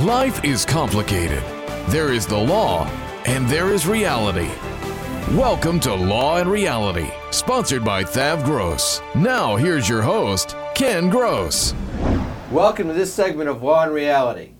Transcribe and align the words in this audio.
Life 0.00 0.44
is 0.44 0.66
complicated. 0.66 1.42
There 1.88 2.12
is 2.12 2.26
the 2.26 2.36
law, 2.36 2.86
and 3.24 3.48
there 3.48 3.72
is 3.72 3.86
reality. 3.86 4.50
Welcome 5.34 5.80
to 5.80 5.94
Law 5.94 6.36
and 6.36 6.50
Reality, 6.50 7.10
sponsored 7.30 7.82
by 7.82 8.04
Thav 8.04 8.44
Gross. 8.44 9.00
Now, 9.14 9.56
here's 9.56 9.88
your 9.88 10.02
host, 10.02 10.54
Ken 10.74 11.08
Gross. 11.08 11.72
Welcome 12.50 12.88
to 12.88 12.92
this 12.92 13.10
segment 13.10 13.48
of 13.48 13.62
Law 13.62 13.84
and 13.84 13.94
Reality. 13.94 14.50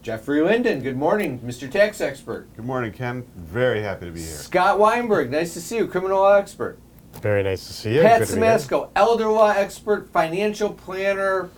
Jeffrey 0.00 0.40
Linden, 0.40 0.80
good 0.80 0.96
morning, 0.96 1.40
Mr. 1.40 1.70
Tax 1.70 2.00
Expert. 2.00 2.48
Good 2.56 2.64
morning, 2.64 2.92
Ken. 2.92 3.26
Very 3.36 3.82
happy 3.82 4.06
to 4.06 4.10
be 4.10 4.20
here. 4.20 4.30
Scott 4.30 4.78
Weinberg, 4.78 5.30
nice 5.30 5.52
to 5.52 5.60
see 5.60 5.76
you, 5.76 5.86
criminal 5.86 6.20
law 6.20 6.36
expert. 6.36 6.78
Very 7.20 7.42
nice 7.42 7.66
to 7.66 7.74
see 7.74 7.96
you. 7.96 8.00
Pat 8.00 8.20
Good 8.20 8.28
to 8.28 8.34
be 8.36 8.40
here. 8.40 8.56
Simasko, 8.56 8.88
elder 8.96 9.28
law 9.28 9.50
expert, 9.50 10.08
financial 10.10 10.72
planner, 10.72 11.50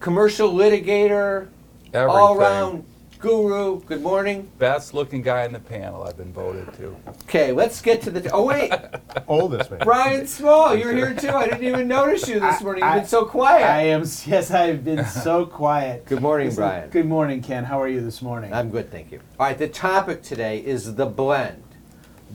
commercial 0.00 0.52
litigator, 0.52 1.48
Everything. 1.94 2.20
all 2.20 2.36
round 2.36 2.84
guru. 3.18 3.80
Good 3.82 4.02
morning. 4.02 4.50
Best 4.58 4.94
looking 4.94 5.20
guy 5.22 5.44
in 5.44 5.52
the 5.52 5.60
panel 5.60 6.02
I've 6.04 6.16
been 6.16 6.32
voted 6.32 6.72
to. 6.74 6.96
Okay, 7.24 7.52
let's 7.52 7.82
get 7.82 8.00
to 8.02 8.10
the. 8.10 8.30
Oh, 8.30 8.44
wait, 8.46 8.72
Oldest 9.28 9.70
man. 9.70 9.80
Brian 9.84 10.26
Small, 10.26 10.74
you're 10.74 10.94
here 10.94 11.14
too. 11.14 11.28
I 11.28 11.44
didn't 11.48 11.64
even 11.64 11.88
notice 11.88 12.26
you 12.28 12.40
this 12.40 12.62
morning. 12.62 12.82
You've 12.82 12.94
been 12.94 13.06
so 13.06 13.24
quiet. 13.26 13.64
I 13.64 13.82
am. 13.82 14.00
Yes, 14.26 14.50
I've 14.50 14.84
been 14.84 15.04
so 15.22 15.44
quiet. 15.46 16.06
Good 16.06 16.22
morning, 16.22 16.48
Listen, 16.48 16.62
Brian. 16.62 16.90
Good 16.90 17.06
morning, 17.06 17.42
Ken. 17.42 17.64
How 17.64 17.80
are 17.80 17.88
you 17.88 18.00
this 18.00 18.22
morning? 18.22 18.52
I'm 18.52 18.70
good, 18.70 18.90
thank 18.90 19.12
you. 19.12 19.20
All 19.38 19.46
right, 19.46 19.58
the 19.58 19.68
topic 19.68 20.22
today 20.22 20.58
is 20.58 20.94
the 20.94 21.06
blend 21.06 21.62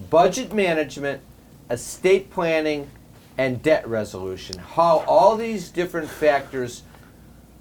budget 0.10 0.54
management, 0.54 1.22
estate 1.72 2.30
planning, 2.30 2.90
and 3.38 3.62
debt 3.62 3.88
resolution. 3.88 4.58
How 4.60 5.00
all 5.08 5.36
these 5.36 5.70
different 5.70 6.08
factors 6.10 6.84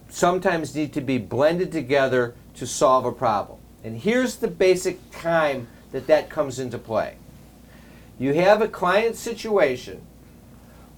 sometimes 0.08 0.74
need 0.74 0.92
to 0.92 1.00
be 1.00 1.18
blended 1.18 1.72
together 1.72 2.34
to 2.54 2.66
solve 2.66 3.04
a 3.04 3.12
problem. 3.12 3.58
And 3.84 4.00
here's 4.00 4.36
the 4.36 4.48
basic 4.48 4.98
time 5.10 5.68
that 5.92 6.06
that 6.06 6.30
comes 6.30 6.58
into 6.58 6.78
play. 6.78 7.16
You 8.18 8.34
have 8.34 8.62
a 8.62 8.68
client 8.68 9.16
situation 9.16 10.00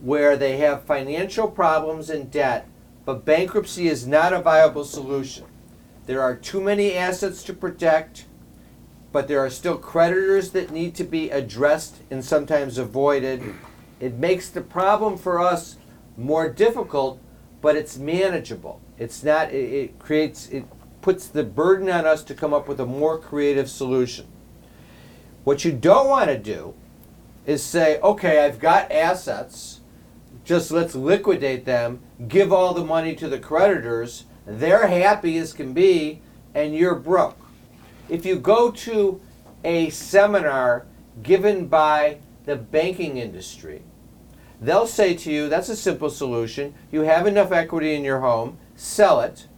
where 0.00 0.36
they 0.36 0.58
have 0.58 0.84
financial 0.84 1.48
problems 1.48 2.08
and 2.08 2.30
debt, 2.30 2.66
but 3.04 3.24
bankruptcy 3.24 3.88
is 3.88 4.06
not 4.06 4.32
a 4.32 4.40
viable 4.40 4.84
solution. 4.84 5.44
There 6.06 6.22
are 6.22 6.36
too 6.36 6.60
many 6.60 6.94
assets 6.94 7.42
to 7.44 7.52
protect, 7.52 8.26
but 9.12 9.28
there 9.28 9.40
are 9.40 9.50
still 9.50 9.76
creditors 9.76 10.50
that 10.50 10.70
need 10.70 10.94
to 10.94 11.04
be 11.04 11.30
addressed 11.30 11.96
and 12.10 12.24
sometimes 12.24 12.78
avoided. 12.78 13.42
It 14.00 14.14
makes 14.14 14.48
the 14.48 14.60
problem 14.60 15.18
for 15.18 15.40
us 15.40 15.76
more 16.16 16.48
difficult, 16.48 17.20
but 17.60 17.76
it's 17.76 17.98
manageable. 17.98 18.80
It's 18.98 19.22
not, 19.22 19.52
it, 19.52 19.72
it 19.72 19.98
creates, 19.98 20.48
it 20.48 20.64
puts 21.00 21.28
the 21.28 21.44
burden 21.44 21.88
on 21.88 22.06
us 22.06 22.24
to 22.24 22.34
come 22.34 22.52
up 22.52 22.68
with 22.68 22.80
a 22.80 22.86
more 22.86 23.18
creative 23.18 23.70
solution. 23.70 24.26
What 25.44 25.64
you 25.64 25.72
don't 25.72 26.08
want 26.08 26.28
to 26.28 26.38
do 26.38 26.74
is 27.46 27.62
say, 27.62 27.98
okay, 28.00 28.44
I've 28.44 28.58
got 28.58 28.92
assets, 28.92 29.80
just 30.44 30.70
let's 30.70 30.94
liquidate 30.94 31.64
them, 31.64 32.00
give 32.26 32.52
all 32.52 32.74
the 32.74 32.84
money 32.84 33.14
to 33.16 33.28
the 33.28 33.38
creditors, 33.38 34.24
they're 34.46 34.88
happy 34.88 35.38
as 35.38 35.52
can 35.52 35.72
be, 35.72 36.20
and 36.54 36.74
you're 36.74 36.94
broke. 36.94 37.38
If 38.08 38.26
you 38.26 38.36
go 38.36 38.70
to 38.70 39.20
a 39.64 39.90
seminar 39.90 40.86
given 41.22 41.66
by 41.66 42.18
the 42.44 42.56
banking 42.56 43.18
industry, 43.18 43.82
they'll 44.60 44.86
say 44.86 45.14
to 45.14 45.30
you, 45.30 45.48
that's 45.48 45.68
a 45.68 45.76
simple 45.76 46.10
solution. 46.10 46.74
You 46.90 47.02
have 47.02 47.26
enough 47.26 47.52
equity 47.52 47.94
in 47.94 48.04
your 48.04 48.20
home, 48.20 48.58
sell 48.78 49.20
it, 49.20 49.48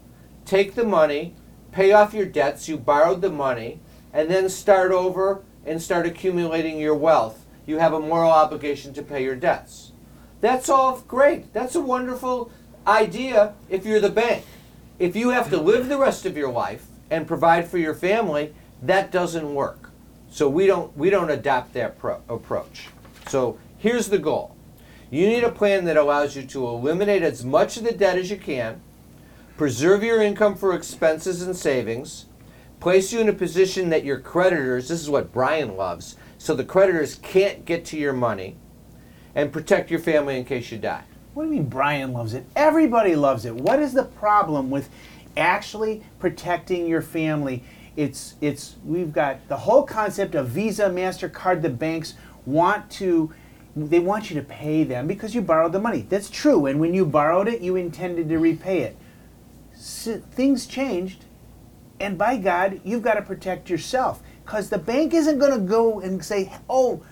take 0.47 0.75
the 0.75 0.85
money, 0.85 1.35
pay 1.73 1.93
off 1.93 2.15
your 2.15 2.27
debts, 2.27 2.69
you 2.69 2.79
borrowed 2.79 3.21
the 3.21 3.31
money, 3.31 3.79
and 4.13 4.31
then 4.31 4.49
start 4.49 4.91
over 4.91 5.45
and 5.65 5.81
start 5.81 6.07
accumulating 6.07 6.79
your 6.79 6.95
wealth. 6.95 7.45
You 7.67 7.79
have 7.79 7.93
a 7.93 8.01
moral 8.01 8.31
obligation 8.31 8.95
to 8.95 9.03
pay 9.03 9.23
your 9.23 9.37
debts. 9.37 9.93
That's 10.41 10.71
all 10.71 11.01
great. 11.07 11.53
That's 11.53 11.75
a 11.75 11.81
wonderful 11.83 12.51
idea 12.87 13.55
if 13.69 13.85
you're 13.85 14.01
the 14.01 14.09
bank. 14.09 14.45
If 14.99 15.15
you 15.15 15.31
have 15.31 15.51
to 15.51 15.61
live 15.61 15.89
the 15.89 15.99
rest 15.99 16.25
of 16.25 16.37
your 16.37 16.51
life 16.51 16.87
and 17.11 17.27
provide 17.27 17.69
for 17.69 17.79
your 17.79 17.95
family, 17.95 18.55
that 18.83 19.13
doesn't 19.13 19.55
work. 19.55 19.91
So 20.31 20.49
we 20.49 20.67
don't 20.67 20.97
we 20.97 21.11
don't 21.11 21.31
adopt 21.31 21.75
that 21.75 21.99
pro- 21.99 22.23
approach. 22.29 22.89
So 23.29 23.59
here's 23.77 24.09
the 24.09 24.19
goal. 24.19 24.57
You 25.11 25.27
need 25.27 25.45
a 25.45 25.53
plan 25.53 25.85
that 25.85 25.97
allows 25.97 26.37
you 26.37 26.45
to 26.45 26.67
eliminate 26.67 27.23
as 27.23 27.45
much 27.45 27.77
of 27.77 27.85
the 27.85 27.93
debt 27.93 28.17
as 28.17 28.31
you 28.31 28.37
can, 28.37 28.81
preserve 29.61 30.03
your 30.03 30.23
income 30.23 30.55
for 30.55 30.75
expenses 30.75 31.43
and 31.43 31.55
savings, 31.55 32.25
place 32.81 33.13
you 33.13 33.21
in 33.21 33.29
a 33.29 33.33
position 33.35 33.91
that 33.91 34.07
your 34.07 34.19
creditors, 34.19 34.89
this 34.89 34.99
is 34.99 35.11
what 35.11 35.31
Brian 35.35 35.77
loves, 35.77 36.17
so 36.39 36.55
the 36.55 36.65
creditors 36.65 37.17
can't 37.17 37.67
get 37.67 37.85
to 37.85 37.99
your 37.99 38.15
money, 38.15 38.57
and 39.35 39.53
protect 39.53 39.91
your 39.91 40.01
family 40.01 40.39
in 40.39 40.47
case 40.47 40.73
you 40.73 40.79
die. 40.79 41.03
what 41.35 41.43
do 41.43 41.51
you 41.51 41.57
mean 41.57 41.69
Brian 41.69 42.15
loves 42.15 42.33
it? 42.33 42.47
Everybody 42.57 43.15
loves 43.15 43.45
it. 43.45 43.55
What 43.55 43.81
is 43.81 43.93
the 43.93 44.05
problem 44.05 44.71
with 44.71 44.89
actually 45.37 46.03
protecting 46.19 46.87
your 46.87 47.03
family? 47.03 47.63
It's 47.97 48.37
it's 48.41 48.77
we've 48.83 49.13
got 49.13 49.47
the 49.49 49.59
whole 49.59 49.83
concept 49.83 50.35
of 50.35 50.49
Visa, 50.49 50.89
Mastercard. 50.89 51.61
The 51.61 51.69
banks 51.69 52.15
want 52.47 52.91
to. 52.93 53.31
They 53.77 53.99
want 53.99 54.31
you 54.31 54.41
to 54.41 54.47
pay 54.47 54.85
them 54.85 55.07
because 55.07 55.35
you 55.35 55.43
borrowed 55.43 55.73
the 55.73 55.81
money. 55.81 56.07
That's 56.09 56.31
true. 56.31 56.65
And 56.65 56.81
when 56.81 56.95
you 56.95 57.05
borrowed 57.05 57.47
it, 57.47 57.61
you 57.61 57.77
intended 57.77 58.31
to 58.31 58.39
repay 58.39 58.81
it. 58.85 58.97
Things 59.81 60.67
changed, 60.67 61.25
and 61.99 62.19
by 62.19 62.37
God, 62.37 62.81
you've 62.85 63.03
got 63.03 63.15
to 63.15 63.23
protect 63.23 63.71
yourself 63.71 64.23
because 64.45 64.69
the 64.69 64.77
bank 64.79 65.15
isn't 65.15 65.39
going 65.39 65.53
to 65.53 65.67
go 65.67 66.01
and 66.01 66.23
say, 66.23 66.53
"Oh, 66.69 67.03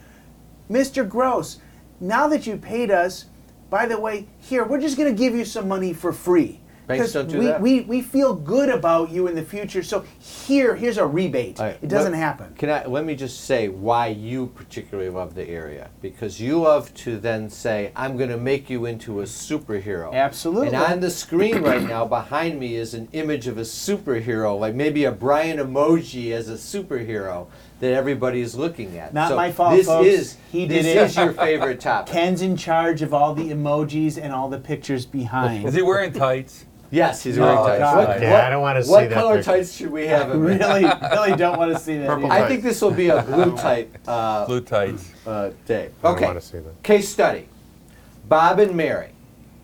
Mr. 0.70 1.08
Gross, 1.08 1.60
now 1.98 2.28
that 2.28 2.46
you 2.46 2.58
paid 2.58 2.90
us, 2.90 3.24
by 3.70 3.86
the 3.86 3.98
way, 3.98 4.28
here, 4.38 4.64
we're 4.64 4.80
just 4.80 4.98
going 4.98 5.10
to 5.10 5.18
give 5.18 5.34
you 5.34 5.46
some 5.46 5.66
money 5.66 5.94
for 5.94 6.12
free. 6.12 6.60
Banks 6.88 7.04
'Cause 7.04 7.12
don't 7.12 7.28
do 7.30 7.38
we, 7.38 7.46
that. 7.46 7.60
We, 7.60 7.80
we 7.82 8.00
feel 8.00 8.34
good 8.34 8.70
about 8.70 9.10
you 9.10 9.26
in 9.28 9.34
the 9.34 9.42
future, 9.42 9.82
so 9.82 10.04
here, 10.18 10.74
here's 10.74 10.96
a 10.96 11.06
rebate. 11.06 11.60
All 11.60 11.66
right, 11.66 11.78
it 11.82 11.88
doesn't 11.88 12.12
let- 12.12 12.18
happen. 12.18 12.54
Can 12.56 12.70
I 12.70 12.86
let 12.86 13.04
me 13.04 13.14
just 13.14 13.42
say 13.44 13.68
why 13.68 14.06
you 14.08 14.46
particularly 14.48 15.10
love 15.10 15.34
the 15.34 15.46
area 15.48 15.90
because 16.00 16.40
you 16.40 16.60
love 16.62 16.92
to 16.94 17.18
then 17.18 17.50
say 17.50 17.92
I'm 17.94 18.16
going 18.16 18.30
to 18.30 18.38
make 18.38 18.70
you 18.70 18.86
into 18.86 19.20
a 19.20 19.24
superhero. 19.24 20.12
Absolutely. 20.14 20.68
And 20.68 20.76
on 20.76 21.00
the 21.00 21.10
screen 21.10 21.62
right 21.62 21.82
now 21.82 22.06
behind 22.06 22.58
me 22.58 22.74
is 22.76 22.94
an 22.94 23.08
image 23.12 23.46
of 23.46 23.58
a 23.58 23.62
superhero, 23.62 24.58
like 24.58 24.74
maybe 24.74 25.04
a 25.04 25.12
Brian 25.12 25.58
emoji 25.58 26.32
as 26.32 26.48
a 26.48 26.54
superhero 26.54 27.46
that 27.80 27.92
everybody 27.92 28.40
is 28.40 28.56
looking 28.56 28.96
at. 28.98 29.14
Not 29.14 29.28
So 29.28 29.36
my 29.36 29.52
fault, 29.52 29.76
This 29.76 29.86
folks. 29.86 30.06
is 30.08 30.36
He 30.50 30.66
did 30.66 30.84
this 30.84 30.86
it. 30.86 30.96
is 30.96 31.16
your 31.16 31.32
favorite 31.32 31.80
topic. 31.80 32.12
Ken's 32.12 32.42
in 32.42 32.56
charge 32.56 33.02
of 33.02 33.14
all 33.14 33.34
the 33.34 33.50
emojis 33.50 34.18
and 34.20 34.32
all 34.32 34.48
the 34.48 34.58
pictures 34.58 35.06
behind. 35.06 35.66
Is 35.68 35.74
he 35.74 35.82
wearing 35.82 36.12
tights? 36.12 36.64
Yes, 36.90 37.22
he's 37.22 37.38
Oh, 37.38 37.42
wearing 37.42 37.58
tights. 37.58 37.78
God. 37.78 38.08
What, 38.08 38.20
Yeah, 38.22 38.32
what- 38.32 38.44
I 38.44 38.50
don't 38.50 38.62
wanna 38.62 38.82
see 38.84 38.90
What 38.90 39.08
that 39.10 39.14
color 39.14 39.36
picture. 39.36 39.50
tights 39.52 39.72
should 39.72 39.90
we 39.92 40.06
have 40.06 40.30
him 40.30 40.46
in? 40.46 40.58
really, 40.58 40.84
really 40.84 41.36
don't 41.36 41.58
want 41.58 41.72
to 41.72 41.78
see 41.78 41.98
that. 41.98 42.06
Purple 42.06 42.32
either. 42.32 42.44
I 42.44 42.48
think 42.48 42.62
this 42.62 42.80
will 42.82 42.90
be 42.90 43.08
a 43.08 43.22
blue 43.22 43.56
tight 43.56 43.90
uh, 44.06 44.46
Blue 44.46 44.60
tights. 44.60 45.10
uh, 45.26 45.50
day. 45.66 45.90
I 46.02 46.06
don't 46.06 46.16
Okay. 46.16 46.26
wanna 46.26 46.40
see 46.40 46.58
that. 46.58 46.82
Case 46.82 47.08
study. 47.08 47.48
Bob 48.28 48.58
and 48.58 48.74
Mary. 48.74 49.08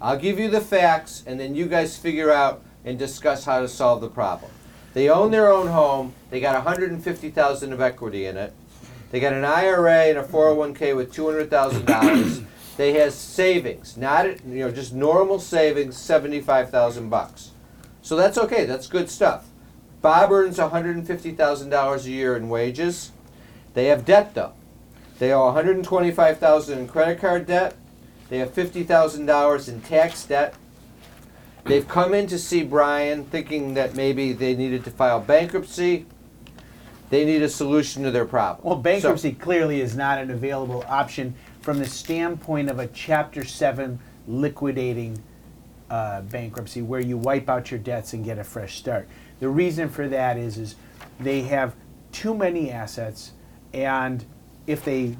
I'll 0.00 0.19
give 0.19 0.38
you 0.38 0.49
the 0.50 0.61
facts, 0.61 1.23
and 1.26 1.38
then 1.41 1.55
you 1.55 1.67
guys 1.67 1.97
figure 1.97 2.31
out 2.31 2.61
and 2.85 2.99
discuss 2.99 3.44
how 3.47 3.61
to 3.61 3.69
solve 3.69 4.00
the 4.03 4.09
problem. 4.09 4.50
They 4.93 5.09
own 5.09 5.31
their 5.31 5.50
own 5.50 5.69
home. 5.69 6.12
They 6.31 6.41
got 6.41 6.55
150,000 6.55 7.73
of 7.73 7.81
equity 7.81 8.27
in 8.27 8.37
it. 8.37 8.53
They 9.11 9.20
got 9.20 9.32
an 9.32 9.44
IRA 9.44 10.09
and 10.11 10.19
a 10.19 10.23
401k 10.23 10.94
with 10.94 11.12
$200,000. 11.12 12.44
They 12.76 12.93
has 12.94 13.15
savings, 13.15 13.97
not 13.97 14.26
you 14.47 14.61
know 14.61 14.71
just 14.71 14.93
normal 14.93 15.38
savings, 15.38 15.97
75,000 15.97 17.09
bucks. 17.09 17.50
So 18.03 18.17
that's 18.17 18.37
okay. 18.38 18.65
That's 18.65 18.87
good 18.87 19.09
stuff. 19.09 19.47
Bob 20.03 20.31
earns 20.32 20.59
$150,000 20.59 22.05
a 22.05 22.11
year 22.11 22.37
in 22.37 22.49
wages. 22.49 23.12
They 23.73 23.87
have 23.87 24.05
debt 24.05 24.35
though. 24.35 24.53
They 25.19 25.32
owe 25.32 25.47
125,000 25.47 26.79
in 26.79 26.88
credit 26.88 27.21
card 27.21 27.47
debt. 27.47 27.75
They 28.29 28.38
have 28.38 28.53
$50,000 28.55 29.69
in 29.69 29.81
tax 29.82 30.25
debt. 30.25 30.55
They've 31.65 31.87
come 31.87 32.12
in 32.12 32.27
to 32.27 32.38
see 32.38 32.62
Brian 32.62 33.25
thinking 33.25 33.75
that 33.75 33.94
maybe 33.94 34.32
they 34.32 34.55
needed 34.55 34.85
to 34.85 34.91
file 34.91 35.20
bankruptcy. 35.20 36.05
They 37.11 37.25
need 37.25 37.43
a 37.43 37.49
solution 37.49 38.03
to 38.03 38.11
their 38.11 38.25
problem. 38.27 38.67
Well, 38.67 38.77
So- 38.77 38.82
bankruptcy 38.82 39.32
clearly 39.32 39.81
is 39.81 39.97
not 39.97 40.19
an 40.19 40.31
available 40.31 40.85
option 40.88 41.35
from 41.65 41.79
the 41.79 41.87
standpoint 41.87 42.69
of 42.69 42.79
a 42.79 42.87
Chapter 42.89 43.43
7 43.43 43.99
liquidating 44.29 45.19
uh, 45.89 46.21
bankruptcy 46.21 46.83
where 46.83 47.01
you 47.01 47.17
wipe 47.17 47.49
out 47.49 47.71
your 47.71 47.81
debts 47.81 48.13
and 48.13 48.23
get 48.23 48.39
a 48.39 48.45
fresh 48.45 48.77
start. 48.77 49.09
The 49.41 49.49
reason 49.49 49.89
for 49.89 50.07
that 50.09 50.37
is, 50.37 50.59
is 50.59 50.75
they 51.19 51.41
have 51.43 51.75
too 52.13 52.35
many 52.35 52.71
assets, 52.71 53.33
and 53.73 54.25
if 54.67 54.85
they 54.85 55.17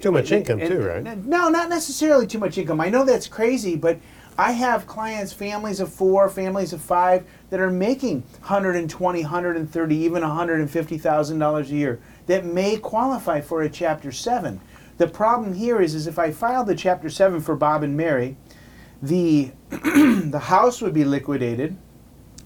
Too 0.00 0.10
much 0.10 0.32
income 0.32 0.60
and- 0.60 0.68
too, 0.68 0.82
right? 0.82 1.24
No, 1.24 1.48
not 1.48 1.68
necessarily 1.68 2.26
too 2.26 2.38
much 2.40 2.58
income. 2.58 2.80
I 2.80 2.88
know 2.88 3.04
that's 3.04 3.28
crazy, 3.28 3.76
but 3.76 4.00
I 4.36 4.52
have 4.52 4.86
clients, 4.86 5.32
families 5.32 5.78
of 5.80 5.92
four, 5.92 6.28
families 6.28 6.72
of 6.72 6.80
five, 6.80 7.24
that 7.50 7.60
are 7.60 7.70
making 7.70 8.22
120, 8.40 9.22
130, 9.22 9.96
even 9.96 10.22
150 10.22 10.98
thousand 10.98 11.38
dollars 11.38 11.70
a 11.70 11.74
year 11.74 12.00
that 12.26 12.44
may 12.44 12.76
qualify 12.76 13.40
for 13.40 13.62
a 13.62 13.70
Chapter 13.70 14.10
Seven. 14.10 14.60
The 14.98 15.06
problem 15.06 15.54
here 15.54 15.80
is, 15.80 15.94
is 15.94 16.06
if 16.06 16.18
I 16.18 16.30
filed 16.32 16.66
the 16.66 16.74
Chapter 16.74 17.08
Seven 17.08 17.40
for 17.40 17.54
Bob 17.56 17.82
and 17.82 17.96
Mary, 17.96 18.36
the 19.00 19.52
the 19.70 20.40
house 20.44 20.80
would 20.82 20.92
be 20.92 21.04
liquidated, 21.04 21.76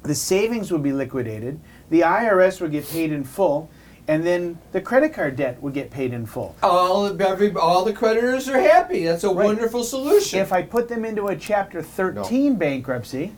the 0.02 0.14
savings 0.14 0.70
would 0.70 0.82
be 0.82 0.92
liquidated, 0.92 1.58
the 1.90 2.00
IRS 2.02 2.60
would 2.60 2.72
get 2.72 2.86
paid 2.88 3.10
in 3.10 3.24
full, 3.24 3.70
and 4.06 4.26
then 4.26 4.58
the 4.72 4.80
credit 4.80 5.14
card 5.14 5.36
debt 5.36 5.62
would 5.62 5.72
get 5.72 5.90
paid 5.90 6.12
in 6.12 6.26
full. 6.26 6.54
all 6.62 7.06
every 7.22 7.54
all 7.54 7.84
the 7.84 7.92
creditors 7.92 8.48
are 8.48 8.60
happy. 8.60 9.04
That's 9.04 9.24
a 9.24 9.28
Right. 9.28 9.46
wonderful 9.46 9.84
solution. 9.84 10.40
If 10.40 10.52
I 10.52 10.62
put 10.62 10.88
them 10.88 11.04
into 11.06 11.28
a 11.28 11.36
Chapter 11.36 11.80
13 11.82 12.56
bankruptcy, 12.56 13.32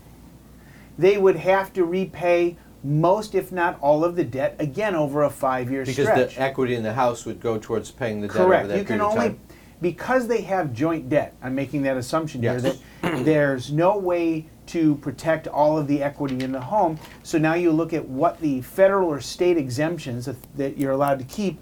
they 0.98 1.18
would 1.18 1.36
have 1.36 1.72
to 1.74 1.84
repay 1.84 2.56
most, 2.84 3.34
if 3.34 3.50
not 3.50 3.78
all, 3.80 4.04
of 4.04 4.14
the 4.14 4.24
debt 4.24 4.54
again 4.58 4.94
over 4.94 5.24
a 5.24 5.30
five-year 5.30 5.84
because 5.86 6.06
stretch. 6.06 6.34
the 6.36 6.40
equity 6.42 6.74
in 6.74 6.82
the 6.82 6.92
house 6.92 7.24
would 7.24 7.40
go 7.40 7.58
towards 7.58 7.90
paying 7.90 8.20
the 8.20 8.28
debt 8.28 8.36
over 8.36 8.46
Correct. 8.46 8.68
that 8.68 8.78
You 8.78 8.84
can 8.84 8.98
period 8.98 9.04
of 9.06 9.12
only 9.18 9.28
time. 9.30 9.40
because 9.80 10.28
they 10.28 10.42
have 10.42 10.72
joint 10.74 11.08
debt. 11.08 11.34
I'm 11.42 11.54
making 11.54 11.82
that 11.82 11.96
assumption 11.96 12.42
Yes. 12.42 12.62
here 12.62 12.74
that 13.02 13.24
there's 13.24 13.72
no 13.72 13.96
way 13.96 14.46
to 14.66 14.96
protect 14.96 15.46
all 15.46 15.76
of 15.78 15.86
the 15.88 16.02
equity 16.02 16.42
in 16.44 16.52
the 16.52 16.60
home. 16.60 16.98
So 17.22 17.38
now 17.38 17.54
you 17.54 17.70
look 17.72 17.92
at 17.92 18.06
what 18.08 18.40
the 18.40 18.60
federal 18.62 19.08
or 19.10 19.20
state 19.20 19.56
exemptions 19.56 20.26
that, 20.26 20.36
that 20.56 20.78
you're 20.78 20.92
allowed 20.92 21.18
to 21.20 21.24
keep 21.24 21.60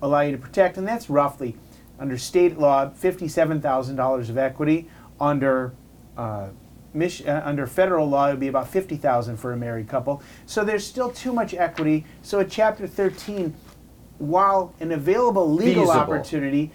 allow 0.00 0.20
you 0.20 0.32
to 0.32 0.38
protect, 0.38 0.76
and 0.78 0.86
that's 0.86 1.10
roughly 1.10 1.56
under 1.98 2.16
state 2.16 2.58
law 2.58 2.88
fifty-seven 2.90 3.60
thousand 3.60 3.96
dollars 3.96 4.30
of 4.30 4.38
equity. 4.38 4.88
Under 5.20 5.72
uh, 6.16 6.48
Mich- 6.98 7.26
uh, 7.26 7.40
under 7.44 7.66
federal 7.66 8.08
law, 8.08 8.26
it 8.28 8.32
would 8.32 8.40
be 8.40 8.48
about 8.48 8.68
fifty 8.68 8.96
thousand 8.96 9.36
for 9.36 9.52
a 9.52 9.56
married 9.56 9.88
couple. 9.88 10.22
So 10.46 10.64
there's 10.64 10.86
still 10.86 11.10
too 11.10 11.32
much 11.32 11.54
equity. 11.54 12.04
So 12.22 12.40
a 12.40 12.44
Chapter 12.44 12.86
13, 12.86 13.54
while 14.18 14.74
an 14.80 14.92
available 14.92 15.50
legal 15.52 15.84
Feasible. 15.84 16.00
opportunity, 16.00 16.72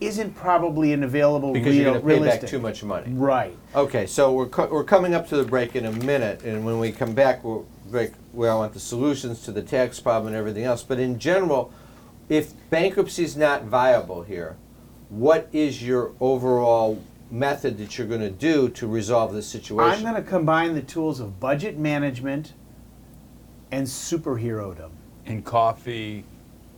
isn't 0.00 0.34
probably 0.34 0.92
an 0.92 1.02
available 1.02 1.52
because 1.52 1.68
real, 1.68 1.74
you're 1.76 1.84
going 1.84 2.00
to 2.00 2.06
pay 2.06 2.14
realistic. 2.14 2.40
back 2.42 2.50
too 2.50 2.58
much 2.60 2.82
money. 2.84 3.12
Right. 3.12 3.56
Okay, 3.74 4.06
so 4.06 4.32
we're, 4.32 4.46
co- 4.48 4.68
we're 4.68 4.84
coming 4.84 5.14
up 5.14 5.28
to 5.28 5.36
the 5.36 5.44
break 5.44 5.76
in 5.76 5.86
a 5.86 5.92
minute, 5.92 6.42
and 6.44 6.64
when 6.64 6.78
we 6.78 6.92
come 6.92 7.12
back, 7.14 7.42
we'll 7.42 7.66
break 7.90 8.12
where 8.32 8.50
I 8.50 8.54
want 8.54 8.72
the 8.74 8.80
solutions 8.80 9.42
to 9.42 9.52
the 9.52 9.62
tax 9.62 10.00
problem 10.00 10.28
and 10.28 10.36
everything 10.36 10.64
else. 10.64 10.82
But 10.82 10.98
in 10.98 11.18
general, 11.18 11.72
if 12.28 12.52
bankruptcy 12.70 13.24
is 13.24 13.36
not 13.36 13.64
viable 13.64 14.22
here, 14.22 14.56
what 15.08 15.48
is 15.52 15.82
your 15.82 16.12
overall 16.20 17.02
method 17.30 17.78
that 17.78 17.98
you're 17.98 18.06
going 18.06 18.20
to 18.20 18.30
do 18.30 18.68
to 18.70 18.86
resolve 18.86 19.32
this 19.32 19.46
situation? 19.46 19.90
I'm 19.90 20.02
going 20.02 20.22
to 20.22 20.28
combine 20.28 20.74
the 20.74 20.82
tools 20.82 21.20
of 21.20 21.40
budget 21.40 21.78
management 21.78 22.54
and 23.70 23.86
superherodom. 23.86 24.90
And 25.26 25.44
coffee 25.44 26.24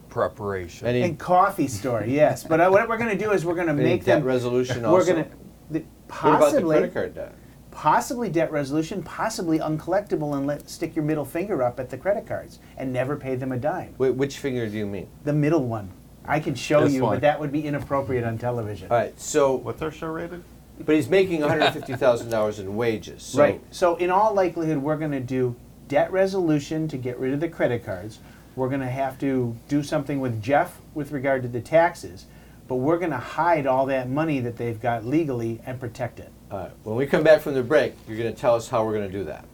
preparation. 0.09 0.87
Any, 0.87 1.03
And 1.03 1.19
coffee 1.19 1.69
story, 1.69 2.15
yes. 2.15 2.45
But 2.45 2.61
uh, 2.61 2.71
what 2.71 2.89
we're 2.89 2.99
going 2.99 3.17
to 3.17 3.23
do 3.23 3.33
is 3.33 3.45
we're 3.45 3.55
going 3.55 3.67
to 3.67 3.73
any 3.73 3.83
make 3.83 4.05
debt 4.05 4.21
them. 4.21 4.25
resolution 4.27 4.83
We're 4.83 5.05
going 5.05 5.25
to 5.25 5.31
what 5.31 5.37
about 5.69 5.73
the 5.73 5.85
possibly 6.09 6.77
credit 6.77 6.95
card 6.95 7.15
debt? 7.15 7.35
possibly 7.73 8.31
debt 8.31 8.51
resolution, 8.51 9.03
possibly 9.03 9.59
uncollectible, 9.59 10.37
and 10.37 10.47
let 10.47 10.71
stick 10.71 10.97
your 10.97 11.05
middle 11.05 11.25
finger 11.27 11.63
up 11.63 11.79
at 11.79 11.91
the 11.91 11.99
credit 11.99 12.27
cards 12.27 12.61
and 12.79 12.91
never 12.93 13.17
pay 13.17 13.37
them 13.37 13.53
a 13.53 13.59
dime. 13.59 13.93
Wh- 13.99 14.17
which 14.17 14.39
finger 14.39 14.67
do 14.67 14.77
you 14.79 14.87
mean? 14.87 15.09
The 15.25 15.35
middle 15.35 15.65
one. 15.65 15.91
I 16.29 16.41
can 16.41 16.55
show 16.55 16.85
This 16.85 16.95
you, 16.95 17.03
one. 17.03 17.17
but 17.17 17.21
that 17.23 17.39
would 17.41 17.53
be 17.53 17.67
inappropriate 17.67 18.25
on 18.25 18.39
television. 18.39 18.91
All 18.91 18.97
right, 18.97 19.19
so, 19.21 19.55
What's 19.55 19.83
our 19.83 19.91
show 19.91 20.09
rated? 20.09 20.43
but 20.85 20.95
he's 20.95 21.09
making 21.09 21.41
$150,000 21.41 22.59
in 22.59 22.77
wages. 22.77 23.23
So 23.23 23.41
right. 23.41 23.61
So 23.71 23.97
in 23.97 24.11
all 24.11 24.35
likelihood, 24.35 24.79
we're 24.79 24.97
going 24.99 25.13
to 25.13 25.21
do 25.21 25.57
debt 25.89 26.13
resolution 26.13 26.87
to 26.89 26.97
get 26.99 27.19
rid 27.19 27.33
of 27.33 27.41
the 27.41 27.49
credit 27.49 27.85
cards. 27.85 28.19
We're 28.57 28.69
going 28.69 28.81
to 28.83 28.87
have 28.87 29.19
to 29.21 29.57
do 29.69 29.83
something 29.83 30.21
with 30.21 30.43
Jeff 30.43 30.81
with 30.95 31.13
regard 31.13 31.43
to 31.43 31.49
the 31.49 31.61
taxes, 31.61 32.27
but 32.69 32.77
we're 32.77 32.99
going 32.99 33.11
to 33.11 33.17
hide 33.17 33.67
all 33.67 33.87
that 33.87 34.09
money 34.09 34.41
that 34.41 34.57
they've 34.57 34.81
got 34.81 35.05
legally 35.07 35.61
and 35.67 35.79
protect 35.81 36.19
it. 36.21 36.31
All 36.51 36.59
right, 36.59 36.71
when 36.85 36.97
we 36.97 37.07
come 37.07 37.23
back 37.23 37.41
from 37.41 37.55
the 37.55 37.63
break, 37.63 37.95
you're 38.07 38.19
going 38.19 38.33
to 38.33 38.39
tell 38.39 38.55
us 38.55 38.69
how 38.69 38.85
we're 38.85 38.93
going 38.95 39.11
to 39.11 39.19
do 39.19 39.25
that. 39.25 39.45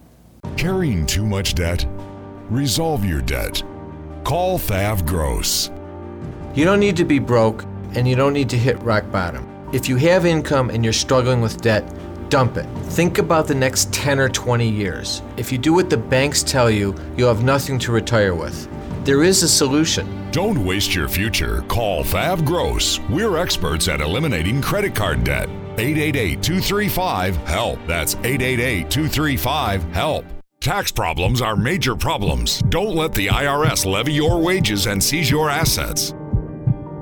Carrying 0.56 1.06
too 1.06 1.24
much 1.24 1.54
debt? 1.54 1.86
Resolve 2.48 3.04
your 3.04 3.22
debt. 3.22 3.62
Call 4.24 4.58
Thav 4.58 5.06
Gross. 5.06 5.70
You 6.54 6.66
don't 6.66 6.80
need 6.80 6.98
to 6.98 7.04
be 7.06 7.18
broke 7.18 7.64
and 7.94 8.06
you 8.06 8.14
don't 8.14 8.34
need 8.34 8.50
to 8.50 8.58
hit 8.58 8.80
rock 8.82 9.10
bottom. 9.10 9.48
If 9.72 9.88
you 9.88 9.96
have 9.96 10.26
income 10.26 10.68
and 10.68 10.84
you're 10.84 10.92
struggling 10.92 11.40
with 11.40 11.62
debt, 11.62 11.82
dump 12.28 12.58
it. 12.58 12.66
Think 12.90 13.16
about 13.16 13.46
the 13.46 13.54
next 13.54 13.90
10 13.92 14.18
or 14.18 14.28
20 14.28 14.68
years. 14.68 15.22
If 15.38 15.50
you 15.50 15.56
do 15.56 15.72
what 15.72 15.88
the 15.88 15.96
banks 15.96 16.42
tell 16.42 16.70
you, 16.70 16.94
you'll 17.16 17.34
have 17.34 17.42
nothing 17.42 17.78
to 17.80 17.92
retire 17.92 18.34
with. 18.34 18.68
There 19.06 19.22
is 19.22 19.42
a 19.42 19.48
solution. 19.48 20.30
Don't 20.30 20.62
waste 20.62 20.94
your 20.94 21.08
future. 21.08 21.62
Call 21.68 22.04
Thav 22.04 22.44
Gross. 22.44 23.00
We're 23.08 23.38
experts 23.38 23.88
at 23.88 24.02
eliminating 24.02 24.60
credit 24.60 24.94
card 24.94 25.24
debt. 25.24 25.48
888 25.78 26.42
235 26.42 27.36
HELP. 27.46 27.78
That's 27.86 28.14
888 28.16 28.90
235 28.90 29.84
HELP. 29.94 30.24
Tax 30.60 30.92
problems 30.92 31.40
are 31.40 31.56
major 31.56 31.96
problems. 31.96 32.60
Don't 32.68 32.94
let 32.94 33.14
the 33.14 33.28
IRS 33.28 33.84
levy 33.90 34.12
your 34.12 34.38
wages 34.38 34.86
and 34.86 35.02
seize 35.02 35.30
your 35.30 35.50
assets. 35.50 36.14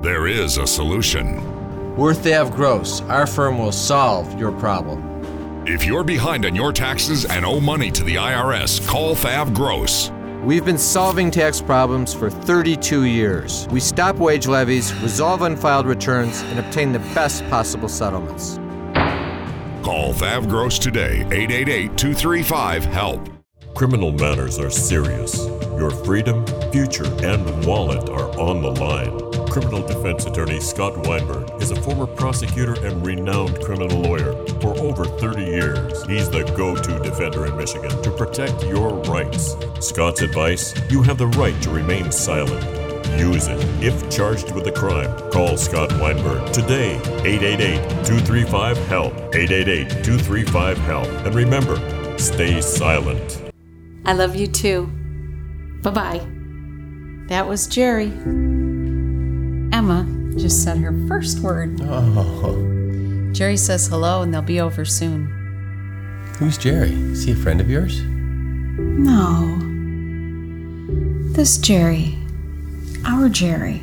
There 0.02 0.26
is 0.26 0.56
a 0.56 0.66
solution. 0.66 1.94
We're 1.94 2.14
Thav 2.14 2.56
Gross. 2.56 3.02
Our 3.02 3.26
firm 3.26 3.58
will 3.58 3.70
solve 3.70 4.40
your 4.40 4.50
problem. 4.50 5.66
If 5.66 5.84
you're 5.84 6.04
behind 6.04 6.46
on 6.46 6.56
your 6.56 6.72
taxes 6.72 7.26
and 7.26 7.44
owe 7.44 7.60
money 7.60 7.90
to 7.90 8.02
the 8.02 8.14
IRS, 8.14 8.88
call 8.88 9.14
Thav 9.14 9.52
Gross. 9.52 10.10
We've 10.42 10.64
been 10.64 10.78
solving 10.78 11.30
tax 11.30 11.60
problems 11.60 12.14
for 12.14 12.30
32 12.30 13.04
years. 13.04 13.68
We 13.70 13.78
stop 13.78 14.16
wage 14.16 14.46
levies, 14.46 14.94
resolve 15.02 15.42
unfiled 15.42 15.84
returns, 15.84 16.40
and 16.44 16.58
obtain 16.58 16.92
the 16.92 17.00
best 17.14 17.46
possible 17.50 17.88
settlements. 17.90 18.56
Call 19.84 20.14
Thav 20.14 20.48
Gross 20.48 20.78
today, 20.78 21.26
888 21.30 21.98
235 21.98 22.84
HELP. 22.86 23.28
Criminal 23.74 24.12
matters 24.12 24.58
are 24.58 24.70
serious. 24.70 25.44
Your 25.76 25.90
freedom, 25.90 26.46
future, 26.72 27.04
and 27.22 27.66
wallet 27.66 28.08
are 28.08 28.30
on 28.40 28.62
the 28.62 28.70
line. 28.70 29.29
Criminal 29.50 29.84
defense 29.84 30.26
attorney 30.26 30.60
Scott 30.60 30.96
Weinberg 31.08 31.60
is 31.60 31.72
a 31.72 31.82
former 31.82 32.06
prosecutor 32.06 32.74
and 32.86 33.04
renowned 33.04 33.60
criminal 33.64 34.00
lawyer. 34.00 34.32
For 34.60 34.78
over 34.78 35.04
30 35.04 35.42
years, 35.42 36.04
he's 36.06 36.30
the 36.30 36.44
go 36.56 36.76
to 36.76 36.98
defender 37.00 37.46
in 37.46 37.56
Michigan 37.56 37.90
to 38.02 38.12
protect 38.12 38.62
your 38.66 38.94
rights. 39.10 39.56
Scott's 39.80 40.22
advice 40.22 40.72
you 40.88 41.02
have 41.02 41.18
the 41.18 41.26
right 41.26 41.60
to 41.62 41.70
remain 41.70 42.12
silent. 42.12 42.64
Use 43.18 43.48
it. 43.48 43.58
If 43.82 44.08
charged 44.08 44.54
with 44.54 44.68
a 44.68 44.72
crime, 44.72 45.10
call 45.32 45.56
Scott 45.56 45.90
Weinberg 46.00 46.52
today, 46.52 46.94
888 47.24 47.78
235 48.06 48.78
HELP. 48.86 49.12
888 49.34 49.88
235 50.04 50.78
HELP. 50.78 51.06
And 51.26 51.34
remember, 51.34 52.18
stay 52.20 52.60
silent. 52.60 53.42
I 54.04 54.12
love 54.12 54.36
you 54.36 54.46
too. 54.46 54.86
Bye 55.82 55.90
bye. 55.90 56.26
That 57.26 57.48
was 57.48 57.66
Jerry. 57.66 58.12
Emma 59.90 60.06
just 60.38 60.62
said 60.62 60.78
her 60.78 60.92
first 61.08 61.40
word. 61.40 61.80
Oh. 61.82 63.32
Jerry 63.32 63.56
says 63.56 63.88
hello 63.88 64.22
and 64.22 64.32
they'll 64.32 64.42
be 64.42 64.60
over 64.60 64.84
soon. 64.84 65.26
Who's 66.38 66.56
Jerry? 66.56 66.92
Is 66.92 67.24
he 67.24 67.32
a 67.32 67.36
friend 67.36 67.60
of 67.60 67.68
yours? 67.68 68.00
No. 68.02 69.58
This 71.32 71.58
Jerry. 71.58 72.16
Our 73.04 73.28
Jerry. 73.28 73.80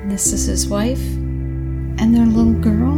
And 0.00 0.10
this 0.10 0.32
is 0.32 0.46
his 0.46 0.66
wife 0.66 1.02
and 1.02 2.14
their 2.14 2.26
little 2.26 2.54
girl. 2.54 2.96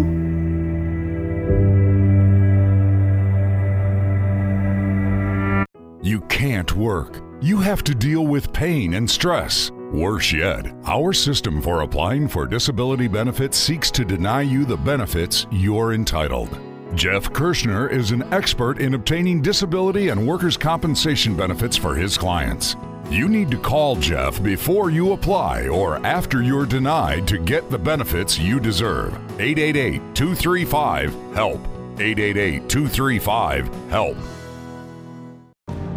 You 6.02 6.20
can't 6.22 6.74
work. 6.74 7.22
You 7.42 7.58
have 7.58 7.84
to 7.84 7.94
deal 7.94 8.26
with 8.26 8.52
pain 8.52 8.94
and 8.94 9.10
stress. 9.10 9.70
Worse 9.92 10.34
yet, 10.34 10.66
our 10.84 11.14
system 11.14 11.62
for 11.62 11.80
applying 11.80 12.28
for 12.28 12.46
disability 12.46 13.08
benefits 13.08 13.56
seeks 13.56 13.90
to 13.92 14.04
deny 14.04 14.42
you 14.42 14.66
the 14.66 14.76
benefits 14.76 15.46
you're 15.50 15.94
entitled. 15.94 16.58
Jeff 16.94 17.32
Kirschner 17.32 17.90
is 17.90 18.10
an 18.10 18.22
expert 18.32 18.80
in 18.80 18.92
obtaining 18.92 19.40
disability 19.40 20.10
and 20.10 20.26
workers' 20.26 20.58
compensation 20.58 21.34
benefits 21.34 21.76
for 21.76 21.94
his 21.94 22.18
clients. 22.18 22.76
You 23.08 23.30
need 23.30 23.50
to 23.50 23.58
call 23.58 23.96
Jeff 23.96 24.42
before 24.42 24.90
you 24.90 25.12
apply 25.12 25.68
or 25.68 26.04
after 26.04 26.42
you're 26.42 26.66
denied 26.66 27.26
to 27.28 27.38
get 27.38 27.70
the 27.70 27.78
benefits 27.78 28.38
you 28.38 28.60
deserve. 28.60 29.14
888 29.40 30.14
235 30.14 31.14
HELP. 31.34 31.60
888 31.98 32.68
235 32.68 33.68
HELP. 33.90 34.16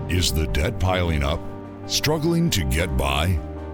Is 0.09 0.31
the 0.31 0.47
debt 0.47 0.79
piling 0.79 1.23
up? 1.23 1.41
Struggling 1.87 2.49
to 2.51 2.63
get 2.63 2.95
by? 2.95 3.37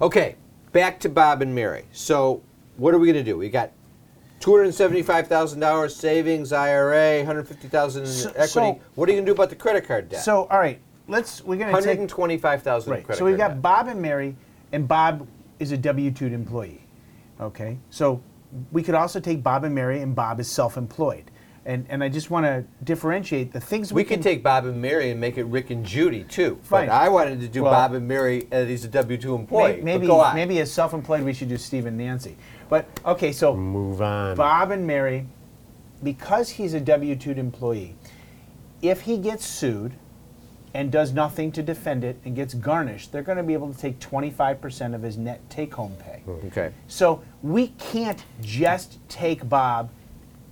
Okay, 0.00 0.36
back 0.72 1.00
to 1.00 1.08
Bob 1.08 1.42
and 1.42 1.54
Mary. 1.54 1.84
So, 1.92 2.42
what 2.76 2.94
are 2.94 2.98
we 2.98 3.06
going 3.12 3.24
to 3.24 3.30
do? 3.30 3.36
We 3.38 3.48
got 3.48 3.70
two 4.40 4.56
hundred 4.56 4.72
seventy-five 4.74 5.28
thousand 5.28 5.60
dollars 5.60 5.94
savings, 5.94 6.52
IRA, 6.52 7.18
one 7.18 7.26
hundred 7.26 7.48
fifty 7.48 7.68
thousand 7.68 8.02
in 8.04 8.08
So- 8.10 8.30
equity. 8.30 8.48
so- 8.48 8.80
what 8.94 9.08
are 9.08 9.12
you 9.12 9.16
going 9.18 9.26
to 9.26 9.30
do 9.30 9.34
about 9.34 9.50
the 9.50 9.56
credit 9.56 9.86
card 9.86 10.08
debt? 10.08 10.22
So, 10.24 10.44
all 10.50 10.58
right, 10.58 10.80
let's 11.08 11.42
we're 11.44 11.56
take 11.58 11.68
hundred 11.70 11.98
and 11.98 12.08
twenty-five 12.08 12.62
thousand. 12.62 12.92
Right. 12.92 13.04
Credit 13.04 13.18
So 13.18 13.24
we've 13.24 13.38
card 13.38 13.50
got 13.50 13.54
debt. 13.54 13.62
Bob 13.62 13.88
and 13.88 14.02
Mary, 14.02 14.36
and 14.72 14.88
Bob 14.88 15.26
is 15.58 15.72
a 15.72 15.76
W 15.76 16.10
two 16.10 16.26
employee. 16.26 16.80
Okay. 17.40 17.78
So 17.90 18.20
we 18.72 18.82
could 18.82 18.94
also 18.94 19.20
take 19.20 19.42
Bob 19.42 19.64
and 19.64 19.74
Mary, 19.74 20.00
and 20.02 20.14
Bob 20.14 20.38
is 20.40 20.48
self-employed. 20.50 21.30
And 21.66 21.86
and 21.88 22.04
I 22.04 22.08
just 22.10 22.30
want 22.30 22.44
to 22.44 22.64
differentiate 22.84 23.52
the 23.52 23.60
things 23.60 23.92
we, 23.92 24.02
We 24.02 24.04
could 24.04 24.22
take 24.22 24.42
Bob 24.42 24.66
and 24.66 24.82
Mary 24.82 25.10
and 25.10 25.18
make 25.20 25.38
it 25.38 25.44
Rick 25.44 25.70
and 25.70 25.84
Judy 25.84 26.24
too. 26.24 26.58
Fine. 26.62 26.88
But 26.88 26.92
I 26.92 27.08
wanted 27.08 27.40
to 27.40 27.48
do 27.48 27.62
Well- 27.62 27.72
Bob 27.72 27.94
and 27.94 28.06
Mary 28.06 28.46
as 28.50 28.68
he's 28.68 28.84
a 28.84 28.88
W 28.88 29.16
two 29.16 29.34
employee. 29.34 29.72
May- 29.72 29.76
But 29.76 29.84
Maybe 29.84 30.06
go 30.06 30.34
maybe 30.34 30.58
as 30.60 30.70
self-employed 30.70 31.22
we 31.24 31.32
should 31.32 31.48
do 31.48 31.56
Steve 31.56 31.86
and 31.86 31.96
Nancy. 31.96 32.36
But 32.68 32.86
okay, 33.06 33.32
so 33.32 33.56
Move 33.56 34.02
on. 34.02 34.36
Bob 34.36 34.70
and 34.72 34.86
Mary, 34.86 35.26
because 36.02 36.50
he's 36.50 36.74
a 36.74 36.80
W 36.80 37.16
two 37.16 37.30
employee, 37.32 37.94
if 38.82 39.02
he 39.02 39.16
gets 39.16 39.46
sued 39.46 39.94
and 40.74 40.90
does 40.90 41.12
nothing 41.12 41.52
to 41.52 41.62
defend 41.62 42.04
it 42.04 42.18
and 42.24 42.34
gets 42.34 42.52
garnished, 42.52 43.12
they're 43.12 43.22
going 43.22 43.38
to 43.38 43.44
be 43.44 43.52
able 43.54 43.72
to 43.72 43.78
take 43.78 44.00
25% 44.00 44.94
of 44.94 45.02
his 45.02 45.16
net 45.16 45.40
take-home 45.48 45.94
pay. 46.00 46.22
Okay. 46.48 46.72
So 46.88 47.22
we 47.42 47.68
can't 47.78 48.22
just 48.42 48.98
take 49.08 49.48
Bob 49.48 49.88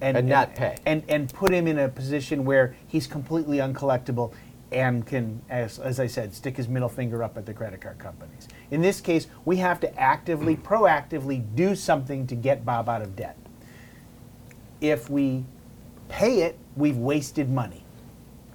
and, 0.02 0.16
And 0.16 0.28
not 0.28 0.54
pay. 0.54 0.76
and 0.84 1.02
and 1.08 1.32
put 1.32 1.52
him 1.52 1.66
in 1.66 1.78
a 1.78 1.88
position 1.88 2.44
where 2.44 2.76
he's 2.88 3.06
completely 3.06 3.58
uncollectible 3.58 4.34
and 4.72 5.06
can, 5.06 5.40
as, 5.50 5.78
as 5.78 6.00
I 6.00 6.06
said, 6.06 6.34
stick 6.34 6.56
his 6.56 6.66
middle 6.66 6.88
finger 6.88 7.22
up 7.22 7.36
at 7.36 7.46
the 7.46 7.52
credit 7.52 7.80
card 7.80 7.98
companies. 7.98 8.48
In 8.70 8.80
this 8.80 9.00
case, 9.00 9.26
we 9.44 9.58
have 9.58 9.80
to 9.80 10.00
actively, 10.00 10.56
mm. 10.56 10.62
proactively 10.62 11.44
do 11.54 11.74
something 11.74 12.26
to 12.26 12.34
get 12.34 12.64
Bob 12.64 12.88
out 12.88 13.02
of 13.02 13.14
debt. 13.14 13.36
If 14.80 15.10
we 15.10 15.44
pay 16.08 16.42
it, 16.42 16.58
we've 16.74 16.96
wasted 16.96 17.50
money 17.50 17.84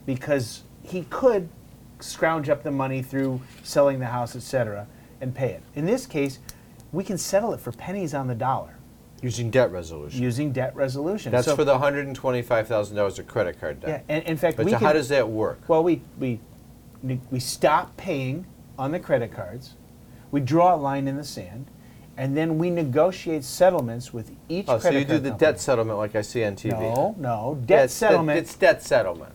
because 0.08 0.64
he 0.82 1.04
could 1.04 1.50
scrounge 2.00 2.50
up 2.50 2.64
the 2.64 2.72
money 2.72 3.02
through 3.04 3.42
selling 3.64 4.00
the 4.00 4.08
house, 4.08 4.36
etc., 4.36 4.88
and 5.22 5.34
pay 5.34 5.52
it. 5.52 5.64
In 5.76 5.86
this 5.86 6.06
case, 6.06 6.40
we 6.92 7.04
can 7.04 7.18
settle 7.18 7.54
it 7.54 7.60
for 7.60 7.72
pennies 7.72 8.14
on 8.14 8.28
the 8.28 8.36
dollar 8.36 8.77
Using 9.22 9.50
debt 9.50 9.72
resolution. 9.72 10.22
using 10.22 10.52
debt 10.52 10.76
resolution. 10.76 11.32
That's 11.32 11.46
So- 11.48 11.56
for 11.56 11.64
the 11.66 11.72
one 11.72 11.82
hundred 11.82 12.06
and 12.08 12.16
twenty-five 12.16 12.68
thousand 12.68 12.96
dollars 12.98 13.18
of 13.18 13.28
credit 13.28 13.60
card 13.60 13.80
debt. 13.82 14.04
yeah. 14.08 14.16
And 14.16 14.24
in 14.26 14.38
fact, 14.38 14.58
but 14.58 14.66
we 14.66 14.72
so 14.72 14.78
can, 14.78 14.88
how 14.88 14.94
does 14.94 15.10
that 15.10 15.28
work? 15.30 15.60
well, 15.68 15.84
we 15.84 16.02
we 16.20 16.40
we 17.32 17.40
stop 17.40 17.96
paying 17.98 18.46
on 18.78 18.92
the 18.92 19.00
credit 19.00 19.32
cards. 19.32 19.74
We 20.32 20.40
draw 20.42 20.76
a 20.76 20.78
line 20.78 21.08
in 21.08 21.16
the 21.18 21.24
sand, 21.24 21.66
and 22.16 22.38
then 22.38 22.58
we 22.60 22.70
negotiate 22.70 23.44
settlements 23.44 24.14
with 24.14 24.32
each 24.50 24.66
Oh, 24.68 24.78
credit 24.80 24.84
so 24.84 25.00
you 25.00 25.06
do 25.06 25.10
card 25.14 25.24
the 25.24 25.30
company. 25.30 25.52
debt 25.52 25.60
settlement 25.62 25.98
like 25.98 26.16
I 26.16 26.22
see 26.22 26.44
on 26.44 26.56
TV. 26.56 26.80
No, 26.80 27.16
no 27.18 27.58
Yeah, 27.62 27.66
debt 27.66 27.78
it's- 27.86 27.94
settlement. 27.94 28.38
It's 28.40 28.56
debt 28.56 28.84
settlement. 28.84 29.34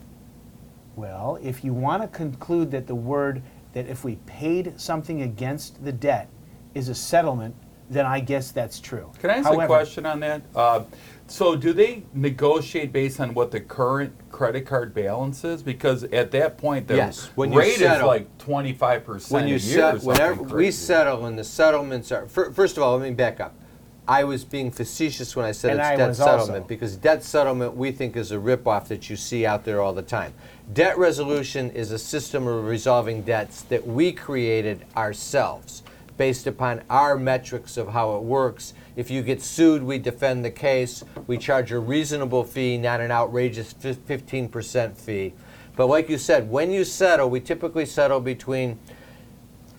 Well, 0.95 1.39
if 1.43 1.65
you 1.65 1.73
want 1.73 2.03
to 2.03 2.09
conclude 2.09 2.71
that 2.73 2.87
the 2.87 2.95
word 2.95 3.43
that 3.73 3.87
if 3.89 4.05
we 4.05 4.17
paid 4.27 4.79
something 4.79 5.23
against 5.23 5.83
the 5.85 5.93
debt 5.93 6.29
is 6.75 6.89
a 6.91 6.95
settlement, 6.95 7.55
then 7.91 8.07
I 8.07 8.21
guess 8.21 8.51
that's 8.53 8.81
true. 8.81 9.11
Can 9.21 9.31
I 9.31 9.35
ask 9.35 9.45
However, 9.47 9.63
a 9.65 9.67
question 9.67 10.07
on 10.07 10.21
that? 10.21 10.43
Uh, 10.55 10.85
so, 11.27 11.57
do 11.57 11.73
they 11.73 12.03
negotiate 12.13 12.93
based 12.93 13.19
on 13.21 13.33
what 13.33 13.51
the 13.51 13.61
current 13.61 14.13
credit 14.31 14.67
card 14.67 14.93
balance 14.95 15.45
is? 15.45 15.63
Because 15.63 16.05
at 16.05 16.31
that 16.33 16.59
point, 16.59 16.89
the 16.89 16.97
Yes, 16.97 17.31
when 17.37 17.53
you 17.53 17.59
rate 17.59 17.69
is 17.73 17.79
settle- 17.79 18.09
like 18.09 18.39
twenty 18.39 18.73
five 18.73 19.05
percent 19.05 19.33
When 19.33 19.45
a 19.45 19.47
you 19.49 19.53
year. 19.55 19.61
set, 19.61 19.95
or 19.95 19.99
something 20.01 20.07
whenever 20.09 20.43
we 20.57 20.71
settle 20.71 21.25
and 21.27 21.39
the 21.39 21.45
settlements 21.45 22.13
are, 22.13 22.27
fir- 22.27 22.51
first 22.53 22.77
of 22.77 22.83
all, 22.83 22.97
let 22.99 23.09
me 23.09 23.15
back 23.15 23.41
up. 23.41 23.55
I 24.07 24.25
was 24.25 24.45
being 24.45 24.73
facetious 24.73 25.37
when 25.37 25.47
I 25.47 25.53
said 25.53 25.71
And 25.73 25.81
it's 25.81 25.89
I 25.89 25.97
debt 25.97 26.09
was 26.09 26.21
also. 26.21 26.39
settlement 26.39 26.67
because 26.69 26.97
debt 26.97 27.23
settlement 27.23 27.77
we 27.77 27.93
think 27.93 28.17
is 28.17 28.33
a 28.33 28.37
ripoff 28.37 28.89
that 28.89 29.09
you 29.09 29.15
see 29.15 29.47
out 29.47 29.65
there 29.65 29.81
all 29.81 29.93
the 29.93 30.03
time. 30.03 30.35
Debt 30.73 30.99
resolution 30.99 31.71
is 31.71 31.93
a 31.93 31.99
system 31.99 32.47
of 32.49 32.65
resolving 32.65 33.23
debts 33.23 33.63
that 33.63 33.87
we 33.87 34.11
created 34.13 34.85
ourselves 34.97 35.85
based 36.17 36.47
upon 36.47 36.83
our 36.91 37.17
metrics 37.17 37.77
of 37.77 37.89
how 37.89 38.17
it 38.17 38.23
works. 38.23 38.75
If 38.97 39.11
you 39.11 39.23
get 39.23 39.43
sued, 39.43 39.83
we 39.83 39.99
defend 39.99 40.45
the 40.45 40.51
case. 40.51 41.03
We 41.27 41.39
charge 41.39 41.73
a 41.73 41.79
reasonable 41.79 42.45
fee, 42.45 42.79
not 42.79 43.01
an 43.01 43.11
outrageous 43.11 43.73
fif- 43.73 44.07
15% 44.07 44.97
fee. 44.97 45.35
But 45.77 45.87
like 45.87 46.09
you 46.09 46.19
said, 46.19 46.51
when 46.51 46.71
you 46.71 46.85
settle, 46.85 47.31
we 47.31 47.41
typically 47.41 47.87
settle 47.87 48.21
between 48.21 48.79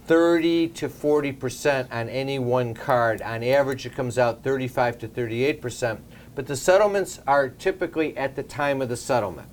30 0.06 0.70
to 0.70 0.90
40 0.90 1.32
percent 1.32 1.92
on 1.92 2.10
any 2.10 2.40
one 2.40 2.74
card. 2.74 3.22
On 3.22 3.44
average, 3.44 3.86
it 3.86 3.96
comes 3.96 4.18
out 4.18 4.44
35 4.44 4.98
to 5.00 5.08
38 5.08 5.62
percent. 5.62 6.04
But 6.36 6.48
the 6.48 6.56
settlements 6.56 7.20
are 7.28 7.48
typically 7.48 8.18
at 8.18 8.36
the 8.36 8.44
time 8.44 8.82
of 8.82 8.90
the 8.90 8.98
settlement. 8.98 9.50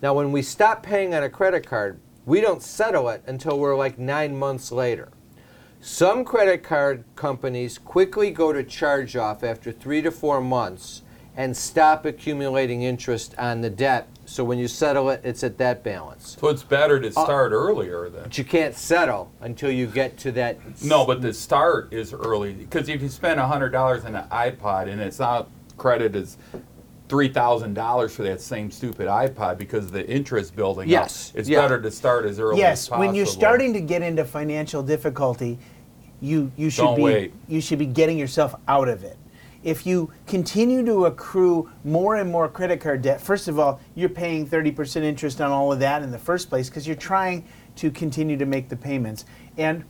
Now, 0.00 0.14
when 0.14 0.30
we 0.30 0.42
stop 0.42 0.82
paying 0.82 1.14
on 1.14 1.22
a 1.24 1.30
credit 1.30 1.66
card, 1.66 1.98
we 2.26 2.40
don't 2.40 2.62
settle 2.62 3.08
it 3.08 3.24
until 3.26 3.58
we're 3.58 3.76
like 3.76 3.98
nine 3.98 4.36
months 4.36 4.70
later. 4.70 5.08
Some 5.80 6.24
credit 6.24 6.62
card 6.62 7.04
companies 7.14 7.78
quickly 7.78 8.30
go 8.30 8.52
to 8.52 8.62
charge 8.64 9.16
off 9.16 9.44
after 9.44 9.70
three 9.70 10.02
to 10.02 10.10
four 10.10 10.40
months 10.40 11.02
and 11.36 11.56
stop 11.56 12.04
accumulating 12.04 12.82
interest 12.82 13.32
on 13.38 13.60
the 13.60 13.70
debt. 13.70 14.08
So 14.26 14.42
when 14.42 14.58
you 14.58 14.66
settle 14.66 15.08
it, 15.10 15.20
it's 15.22 15.44
at 15.44 15.56
that 15.58 15.84
balance. 15.84 16.36
so 16.38 16.48
it's 16.48 16.64
better 16.64 16.96
Uh, 16.96 17.02
to 17.02 17.12
start 17.12 17.52
earlier 17.52 18.08
then. 18.08 18.24
But 18.24 18.36
you 18.36 18.44
can't 18.44 18.74
settle 18.74 19.30
until 19.40 19.70
you 19.70 19.86
get 19.86 20.16
to 20.18 20.32
that. 20.32 20.58
No, 20.82 21.06
but 21.06 21.22
the 21.22 21.32
start 21.32 21.92
is 21.92 22.12
early 22.12 22.52
because 22.54 22.88
if 22.88 23.00
you 23.00 23.08
spend 23.08 23.38
hundred 23.38 23.70
dollars 23.70 24.04
on 24.04 24.16
an 24.16 24.28
iPod 24.30 24.88
and 24.88 25.00
it's 25.00 25.20
not 25.20 25.48
credited 25.76 26.16
as 26.16 26.36
three 27.08 27.28
thousand 27.28 27.74
dollars 27.74 28.14
for 28.14 28.22
that 28.22 28.40
same 28.40 28.70
stupid 28.70 29.06
iPod 29.08 29.58
because 29.58 29.90
the 29.90 30.06
interest 30.08 30.54
building 30.54 30.88
Yes, 30.88 31.30
up, 31.30 31.40
it's 31.40 31.48
yeah. 31.48 31.60
better 31.60 31.80
to 31.80 31.90
start 31.90 32.24
as 32.26 32.38
early 32.38 32.54
as 32.54 32.58
Yes, 32.58 32.88
possible. 32.88 33.06
when 33.06 33.14
you're 33.14 33.26
starting 33.26 33.72
to 33.72 33.80
get 33.80 34.02
into 34.02 34.24
financial 34.24 34.82
difficulty, 34.82 35.58
you 36.20 36.50
you 36.56 36.70
should 36.70 36.82
Don't 36.82 36.96
be 36.96 37.02
wait. 37.02 37.32
you 37.48 37.60
should 37.60 37.78
be 37.78 37.86
getting 37.86 38.18
yourself 38.18 38.54
out 38.68 38.88
of 38.88 39.04
it. 39.04 39.16
If 39.64 39.86
you 39.86 40.12
continue 40.26 40.84
to 40.86 41.06
accrue 41.06 41.68
more 41.84 42.16
and 42.16 42.30
more 42.30 42.48
credit 42.48 42.80
card 42.80 43.02
debt, 43.02 43.20
first 43.20 43.48
of 43.48 43.58
all, 43.58 43.80
you're 43.96 44.08
paying 44.08 44.46
30% 44.46 45.02
interest 45.02 45.40
on 45.40 45.50
all 45.50 45.72
of 45.72 45.80
that 45.80 46.02
in 46.02 46.12
the 46.12 46.18
first 46.18 46.48
place 46.48 46.68
because 46.68 46.86
you're 46.86 46.94
trying 46.96 47.44
to 47.76 47.90
continue 47.90 48.36
to 48.36 48.46
make 48.46 48.68
the 48.68 48.76
payments. 48.76 49.24
And 49.56 49.84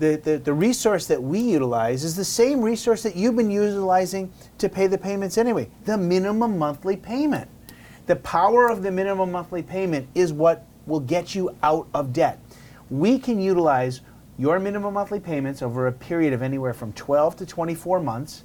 the, 0.00 0.16
the, 0.16 0.38
the 0.38 0.52
resource 0.52 1.06
that 1.06 1.22
we 1.22 1.38
utilize 1.38 2.04
is 2.04 2.16
the 2.16 2.24
same 2.24 2.62
resource 2.62 3.02
that 3.02 3.14
you've 3.14 3.36
been 3.36 3.50
utilizing 3.50 4.32
to 4.56 4.68
pay 4.68 4.86
the 4.86 4.96
payments 4.98 5.36
anyway 5.36 5.68
the 5.84 5.96
minimum 5.96 6.58
monthly 6.58 6.96
payment. 6.96 7.48
The 8.06 8.16
power 8.16 8.68
of 8.68 8.82
the 8.82 8.90
minimum 8.90 9.30
monthly 9.30 9.62
payment 9.62 10.08
is 10.14 10.32
what 10.32 10.66
will 10.86 11.00
get 11.00 11.34
you 11.34 11.54
out 11.62 11.86
of 11.94 12.12
debt. 12.14 12.40
We 12.88 13.18
can 13.18 13.40
utilize 13.40 14.00
your 14.38 14.58
minimum 14.58 14.94
monthly 14.94 15.20
payments 15.20 15.60
over 15.60 15.86
a 15.86 15.92
period 15.92 16.32
of 16.32 16.40
anywhere 16.40 16.72
from 16.72 16.94
12 16.94 17.36
to 17.36 17.46
24 17.46 18.00
months. 18.00 18.42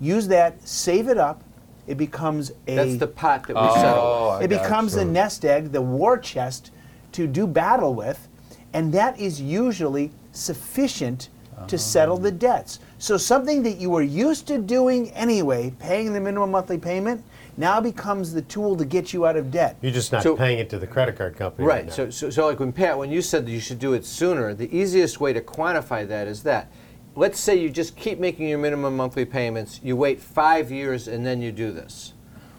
Use 0.00 0.28
that, 0.28 0.66
save 0.66 1.08
it 1.08 1.18
up. 1.18 1.44
It 1.86 1.98
becomes 1.98 2.52
a 2.66 2.74
That's 2.74 2.96
the 2.96 3.06
pot 3.06 3.46
that 3.48 3.54
we 3.54 3.62
Oh, 3.62 3.74
settle. 3.74 4.30
I 4.30 4.42
it 4.44 4.48
got 4.48 4.62
becomes 4.62 4.94
you. 4.94 5.00
the 5.00 5.04
nest 5.04 5.44
egg, 5.44 5.72
the 5.72 5.82
war 5.82 6.16
chest 6.16 6.70
to 7.12 7.26
do 7.26 7.46
battle 7.46 7.94
with, 7.94 8.28
and 8.72 8.92
that 8.94 9.18
is 9.20 9.40
usually 9.40 10.10
sufficient 10.38 11.28
to 11.66 11.76
settle 11.76 12.16
the 12.16 12.30
debts. 12.30 12.78
So 12.98 13.16
something 13.16 13.64
that 13.64 13.78
you 13.78 13.90
were 13.90 14.02
used 14.02 14.46
to 14.46 14.58
doing 14.58 15.10
anyway, 15.10 15.72
paying 15.80 16.12
the 16.12 16.20
minimum 16.20 16.52
monthly 16.52 16.78
payment, 16.78 17.24
now 17.56 17.80
becomes 17.80 18.32
the 18.32 18.42
tool 18.42 18.76
to 18.76 18.84
get 18.84 19.12
you 19.12 19.26
out 19.26 19.36
of 19.36 19.50
debt. 19.50 19.76
You're 19.82 19.90
just 19.90 20.12
not 20.12 20.22
So- 20.22 20.36
paying 20.36 20.60
it 20.60 20.70
to 20.70 20.78
the 20.78 20.86
credit 20.86 21.16
card 21.16 21.36
company. 21.36 21.66
Right. 21.66 21.86
now. 21.86 21.92
So, 21.92 22.10
so, 22.10 22.30
so, 22.30 22.46
like 22.46 22.60
when 22.60 22.72
Pat, 22.72 22.96
when 22.96 23.10
you 23.10 23.20
said 23.20 23.44
that 23.44 23.50
you 23.50 23.58
should 23.58 23.80
do 23.80 23.92
it 23.94 24.04
sooner, 24.04 24.54
the 24.54 24.72
easiest 24.74 25.20
way 25.20 25.32
to 25.32 25.40
quantify 25.40 26.06
that 26.06 26.28
is 26.28 26.44
that. 26.44 26.70
Let's 27.16 27.40
say 27.40 27.56
you 27.56 27.68
just 27.70 27.96
keep 27.96 28.20
making 28.20 28.48
your 28.48 28.58
minimum 28.58 28.96
monthly 28.96 29.24
payments. 29.24 29.80
You 29.82 29.96
wait 29.96 30.20
five 30.20 30.70
years 30.70 31.08
and 31.08 31.26
then 31.26 31.42
you 31.42 31.50
do 31.50 31.72
this. 31.72 32.12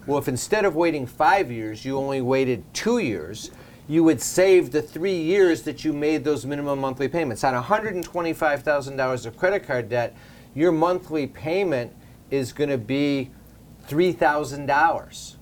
Well, 0.06 0.18
if 0.18 0.28
instead 0.28 0.66
of 0.66 0.76
waiting 0.76 1.06
five 1.06 1.50
years, 1.50 1.86
you 1.86 1.96
only 1.96 2.20
waited 2.20 2.62
two 2.74 2.98
years, 2.98 3.50
you 3.90 4.04
would 4.04 4.22
save 4.22 4.70
the 4.70 4.80
three 4.80 5.16
years 5.16 5.62
that 5.62 5.84
you 5.84 5.92
made 5.92 6.22
those 6.22 6.46
minimum 6.46 6.78
monthly 6.78 7.08
payments. 7.08 7.42
On 7.42 7.60
$125,000 7.60 9.26
of 9.26 9.36
credit 9.36 9.66
card 9.66 9.88
debt, 9.88 10.14
your 10.54 10.70
monthly 10.70 11.26
payment 11.26 11.92
is 12.30 12.52
going 12.52 12.70
to 12.70 12.78
be 12.78 13.32
$3,000. 13.88 15.34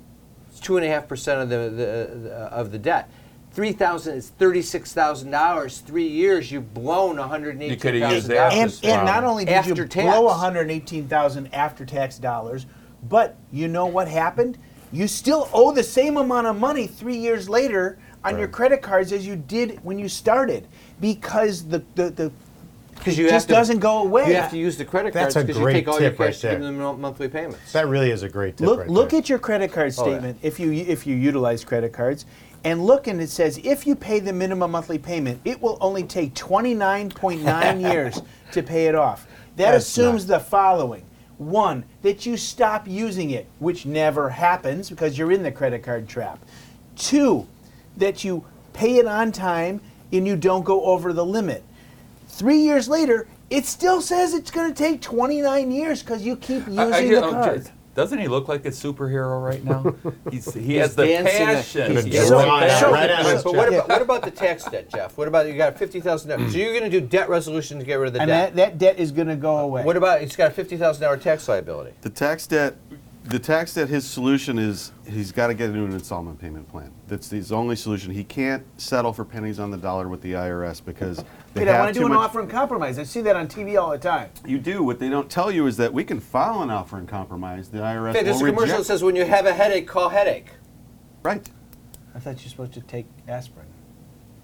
It's 0.49 0.61
two 0.61 0.79
and 0.79 0.87
a 0.87 0.89
half 0.89 1.07
percent 1.07 1.43
of 1.43 1.51
the, 1.51 1.57
the, 1.69 2.19
the 2.21 2.31
of 2.51 2.73
the 2.73 2.79
debt. 2.79 3.11
Three 3.51 3.73
thousand 3.73 4.17
is 4.17 4.31
thirty 4.39 4.63
six 4.63 4.93
thousand 4.93 5.31
dollars. 5.31 5.79
Three 5.79 6.07
years, 6.07 6.51
you've 6.53 6.73
blown 6.75 7.17
one 7.17 7.29
hundred 7.29 7.57
eighteen 7.57 7.71
You 7.71 7.77
coulda 7.77 8.01
thousand 8.01 8.15
used 8.17 8.29
that. 8.29 8.51
dollars. 8.51 8.81
And, 8.83 8.93
and 8.93 9.07
not 9.07 9.25
only 9.25 9.45
did 9.45 9.53
After 9.55 9.75
you 9.75 9.87
tax. 9.87 10.05
blow 10.05 10.23
118,000 10.25 11.55
after 11.55 11.85
tax 11.85 12.19
dollars, 12.19 12.67
but 13.09 13.37
you 13.53 13.69
know 13.69 13.87
what 13.87 14.09
happened? 14.09 14.59
You 14.93 15.07
still 15.07 15.49
owe 15.53 15.73
the 15.73 15.83
same 15.83 16.17
amount 16.17 16.47
of 16.47 16.59
money 16.59 16.87
3 16.87 17.17
years 17.17 17.49
later 17.49 17.99
on 18.25 18.39
your 18.39 18.49
credit 18.49 18.83
cards 18.83 19.13
as 19.13 19.27
you 19.27 19.37
did 19.37 19.83
when 19.85 19.99
you 19.99 20.09
started 20.09 20.67
because 21.01 21.65
the 21.67 21.83
the, 21.95 22.11
the 22.11 22.33
because 22.95 23.17
you 23.17 23.29
just 23.29 23.47
to, 23.47 23.55
doesn't 23.55 23.79
go 23.79 24.03
away. 24.03 24.27
You 24.29 24.35
have 24.35 24.51
to 24.51 24.59
use 24.59 24.77
the 24.77 24.85
credit 24.85 25.13
That's 25.15 25.35
cards 25.35 25.45
a 25.45 25.47
because 25.47 25.57
you 25.59 25.63
great 25.63 25.73
take 25.75 25.89
all 25.89 26.01
your 26.01 26.11
tip 26.11 26.19
right 26.19 26.27
cash 26.33 26.41
to 26.41 26.51
give 26.51 26.61
them 26.61 26.79
monthly 27.01 27.29
payments. 27.29 27.73
that 27.73 27.87
really 27.87 28.11
is 28.11 28.25
a 28.25 28.29
great 28.29 28.57
tip 28.57 28.67
look 28.67 28.81
right 28.81 28.89
look 28.89 29.11
there. 29.11 29.21
at 29.21 29.29
your 29.29 29.39
credit 29.39 29.71
card 29.73 29.95
Oh, 29.97 30.05
yeah. 30.07 30.13
statement 30.19 30.39
if 30.43 30.59
you 30.59 30.73
if 30.73 31.07
you 31.07 31.15
utilize 31.15 31.65
credit 31.65 31.93
cards 31.93 32.27
and 32.65 32.85
look 32.85 33.07
and 33.07 33.21
it 33.21 33.31
says 33.31 33.61
if 33.63 33.87
you 33.87 33.95
pay 33.95 34.19
the 34.19 34.33
minimum 34.33 34.73
monthly 34.73 34.99
payment 34.99 35.41
it 35.45 35.63
will 35.63 35.79
only 35.81 36.03
take 36.03 36.35
29.9 36.35 37.81
years 37.93 38.21
to 38.53 38.63
pay 38.65 38.87
it 38.87 38.95
off 38.97 39.29
that 39.57 39.71
That's 39.73 39.87
assumes 39.87 40.29
not- 40.29 40.39
the 40.41 40.45
following 40.45 41.05
one 41.39 41.85
that 42.03 42.27
you 42.27 42.37
stop 42.37 42.89
using 42.89 43.31
it 43.31 43.47
which 43.61 43.87
never 43.87 44.29
happens 44.31 44.91
because 44.91 45.17
you're 45.17 45.31
in 45.31 45.45
the 45.45 45.53
credit 45.53 45.85
card 45.85 46.09
trap 46.09 46.41
two 46.97 47.47
that 47.99 48.25
you 48.25 48.45
pay 48.73 48.97
it 48.97 49.07
on 49.07 49.33
time 49.33 49.81
and 50.13 50.27
you 50.27 50.37
don't 50.37 50.65
go 50.65 50.83
over 50.85 51.13
the 51.13 51.25
limit 51.25 51.63
three 52.29 52.59
years 52.59 52.89
later 52.89 53.27
it 53.51 53.65
still 53.65 54.01
says 54.01 54.35
it's 54.35 54.51
going 54.51 54.73
to 54.73 54.77
take 54.77 55.01
29 55.01 55.71
years 55.71 56.03
because 56.03 56.23
you 56.23 56.37
keep 56.37 56.67
using 56.67 56.79
I- 56.79 56.99
I 56.99 57.09
the 57.09 57.25
oh, 57.25 57.31
card 57.31 57.59
just- 57.59 57.73
Doesn't 57.95 58.19
he 58.19 58.29
look 58.29 58.47
like 58.47 58.65
a 58.65 58.71
superhero 58.71 59.43
right 59.43 59.65
now? 59.65 59.95
He's, 60.31 60.53
he 60.55 60.77
has 60.77 60.95
the 60.95 61.07
dancing 61.07 61.47
the- 61.47 61.53
passion. 61.55 61.93
he's 61.93 62.05
He 62.05 62.11
dancing 62.11 62.39
has 62.39 62.81
the 62.81 62.87
the 62.87 62.93
right 62.93 63.11
out 63.11 63.43
but 63.45 63.55
what 63.55 63.69
about, 63.69 63.89
what 63.89 64.03
about 64.03 64.23
the 64.23 64.31
tax 64.31 64.65
debt, 64.65 64.89
Jeff? 64.89 65.19
What 65.19 65.27
about 65.27 65.49
you 65.49 65.57
got 65.57 65.77
fifty 65.77 66.01
thousand 66.01 66.31
dollars? 66.31 66.53
So 66.53 66.59
mm. 66.59 66.63
you're 66.63 66.79
going 66.79 66.89
to 66.89 67.01
do 67.01 67.05
debt 67.05 67.29
resolution 67.29 67.79
to 67.79 67.85
get 67.85 67.95
rid 67.95 68.09
of 68.09 68.13
the 68.13 68.21
and 68.21 68.29
debt. 68.29 68.55
that, 68.55 68.73
that 68.73 68.79
debt 68.79 68.99
is 69.01 69.11
going 69.11 69.29
to 69.29 69.37
go 69.37 69.59
away 69.59 69.83
what 69.83 69.97
about 69.97 70.21
he's 70.21 70.37
got 70.37 70.53
a 70.53 70.55
fifty 70.55 70.77
thousand 70.77 71.03
dollar 71.03 71.17
tax 71.17 71.49
liability? 71.49 71.93
The 72.03 72.11
tax 72.11 72.47
debt, 72.47 72.77
the 73.29 73.39
tax 73.39 73.75
debt, 73.75 73.89
his 73.89 74.07
solution 74.07 74.59
is 74.59 74.91
he's 75.07 75.33
got 75.33 75.49
to 75.49 75.55
get 75.55 75.69
into 75.69 75.85
an 75.85 75.93
installment 75.93 76.39
payment 76.41 76.67
plan. 76.69 76.91
That's 77.09 77.29
his 77.29 77.53
only 77.53 77.77
solution. 77.77 78.11
He 78.13 78.25
can't 78.25 78.65
settle 78.81 79.13
for 79.13 79.25
pennies 79.25 79.59
on 79.59 79.71
the 79.71 79.77
dollar 79.77 80.09
with 80.09 80.23
the 80.23 80.33
IRS 80.33 80.83
because 80.83 81.19
they 81.53 81.61
Wait, 81.61 81.67
have 81.69 81.77
I 81.77 81.81
want 81.85 81.95
to 81.95 82.01
do 82.01 82.07
an 82.07 82.13
much. 82.15 82.25
offer 82.31 82.41
in 82.41 82.49
compromise. 82.49 82.99
I 82.99 83.03
see 83.03 83.21
that 83.23 83.37
on 83.37 83.47
TV 83.47 83.79
all 83.81 83.91
the 83.91 83.99
time. 83.99 84.31
You 84.47 84.59
do. 84.59 84.83
What 84.83 84.99
they 84.99 85.11
don't 85.11 85.29
tell 85.31 85.51
you 85.51 85.67
is 85.67 85.77
that 85.77 85.93
we 85.93 86.05
can 86.05 86.21
file 86.21 86.63
an 86.63 86.71
offer 86.71 86.99
in 86.99 87.07
compromise. 87.07 87.69
The 87.69 87.79
IRS 87.79 88.11
Okay, 88.15 88.23
there's 88.25 88.37
will 88.41 88.47
a 88.47 88.51
commercial 88.51 88.75
reject. 88.77 88.87
says 88.87 89.03
when 89.05 89.15
you 89.15 89.27
have 89.27 89.45
a 89.45 89.53
headache, 89.53 89.87
call 89.87 90.09
headache. 90.09 90.49
right. 91.23 91.47
I 92.15 92.21
thought 92.21 92.41
you're 92.43 92.51
supposed 92.51 92.73
to 92.73 92.81
take 92.81 93.07
aspirin. 93.29 93.67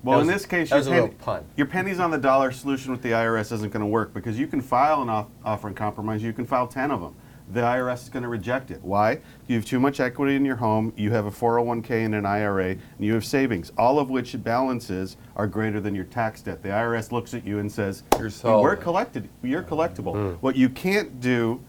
Well, 0.04 0.18
That 0.18 0.24
in 0.24 0.26
was- 0.34 0.42
this 0.42 0.46
case, 0.46 0.68
that 0.70 0.76
your, 0.76 0.78
was 0.80 0.86
a 0.86 0.90
little 0.90 1.06
penny- 1.08 1.18
pun. 1.24 1.44
your 1.56 1.66
pennies 1.66 1.98
on 1.98 2.10
the 2.10 2.18
dollar 2.18 2.52
solution 2.52 2.92
with 2.92 3.00
the 3.02 3.12
IRS 3.12 3.50
isn't 3.50 3.72
going 3.72 3.80
to 3.80 3.86
work 3.86 4.12
because 4.12 4.38
you 4.38 4.46
can 4.46 4.60
file 4.60 5.00
an 5.02 5.08
off- 5.08 5.26
offer 5.44 5.68
in 5.68 5.74
compromise. 5.74 6.22
You 6.22 6.34
can 6.34 6.44
file 6.44 6.66
10 6.68 6.90
of 6.90 7.00
them. 7.00 7.16
The 7.54 7.60
IRS 7.60 8.02
is 8.02 8.08
going 8.08 8.24
to 8.24 8.28
reject 8.28 8.72
it. 8.72 8.82
Why? 8.82 9.20
You 9.46 9.54
have 9.54 9.64
too 9.64 9.78
much 9.78 10.00
equity 10.00 10.34
in 10.34 10.44
your 10.44 10.56
home, 10.56 10.92
you 10.96 11.12
have 11.12 11.26
a 11.26 11.30
401k 11.30 12.04
and 12.04 12.14
an 12.16 12.26
IRA, 12.26 12.70
and 12.70 12.80
you 12.98 13.14
have 13.14 13.24
savings, 13.24 13.70
all 13.78 14.00
of 14.00 14.10
which 14.10 14.42
balances 14.42 15.16
are 15.36 15.46
greater 15.46 15.80
than 15.80 15.94
your 15.94 16.04
tax 16.04 16.42
debt. 16.42 16.64
The 16.64 16.70
IRS 16.70 17.12
looks 17.12 17.32
at 17.32 17.46
you 17.46 17.60
and 17.60 17.70
says, 17.70 18.02
You're 18.18 18.30
"We're 18.42 18.74
collected. 18.74 19.28
You're 19.42 19.62
collectible." 19.62 20.14
Hmm. 20.14 20.34
What 20.40 20.56
you 20.56 20.68
can't 20.68 21.20
do 21.20 21.60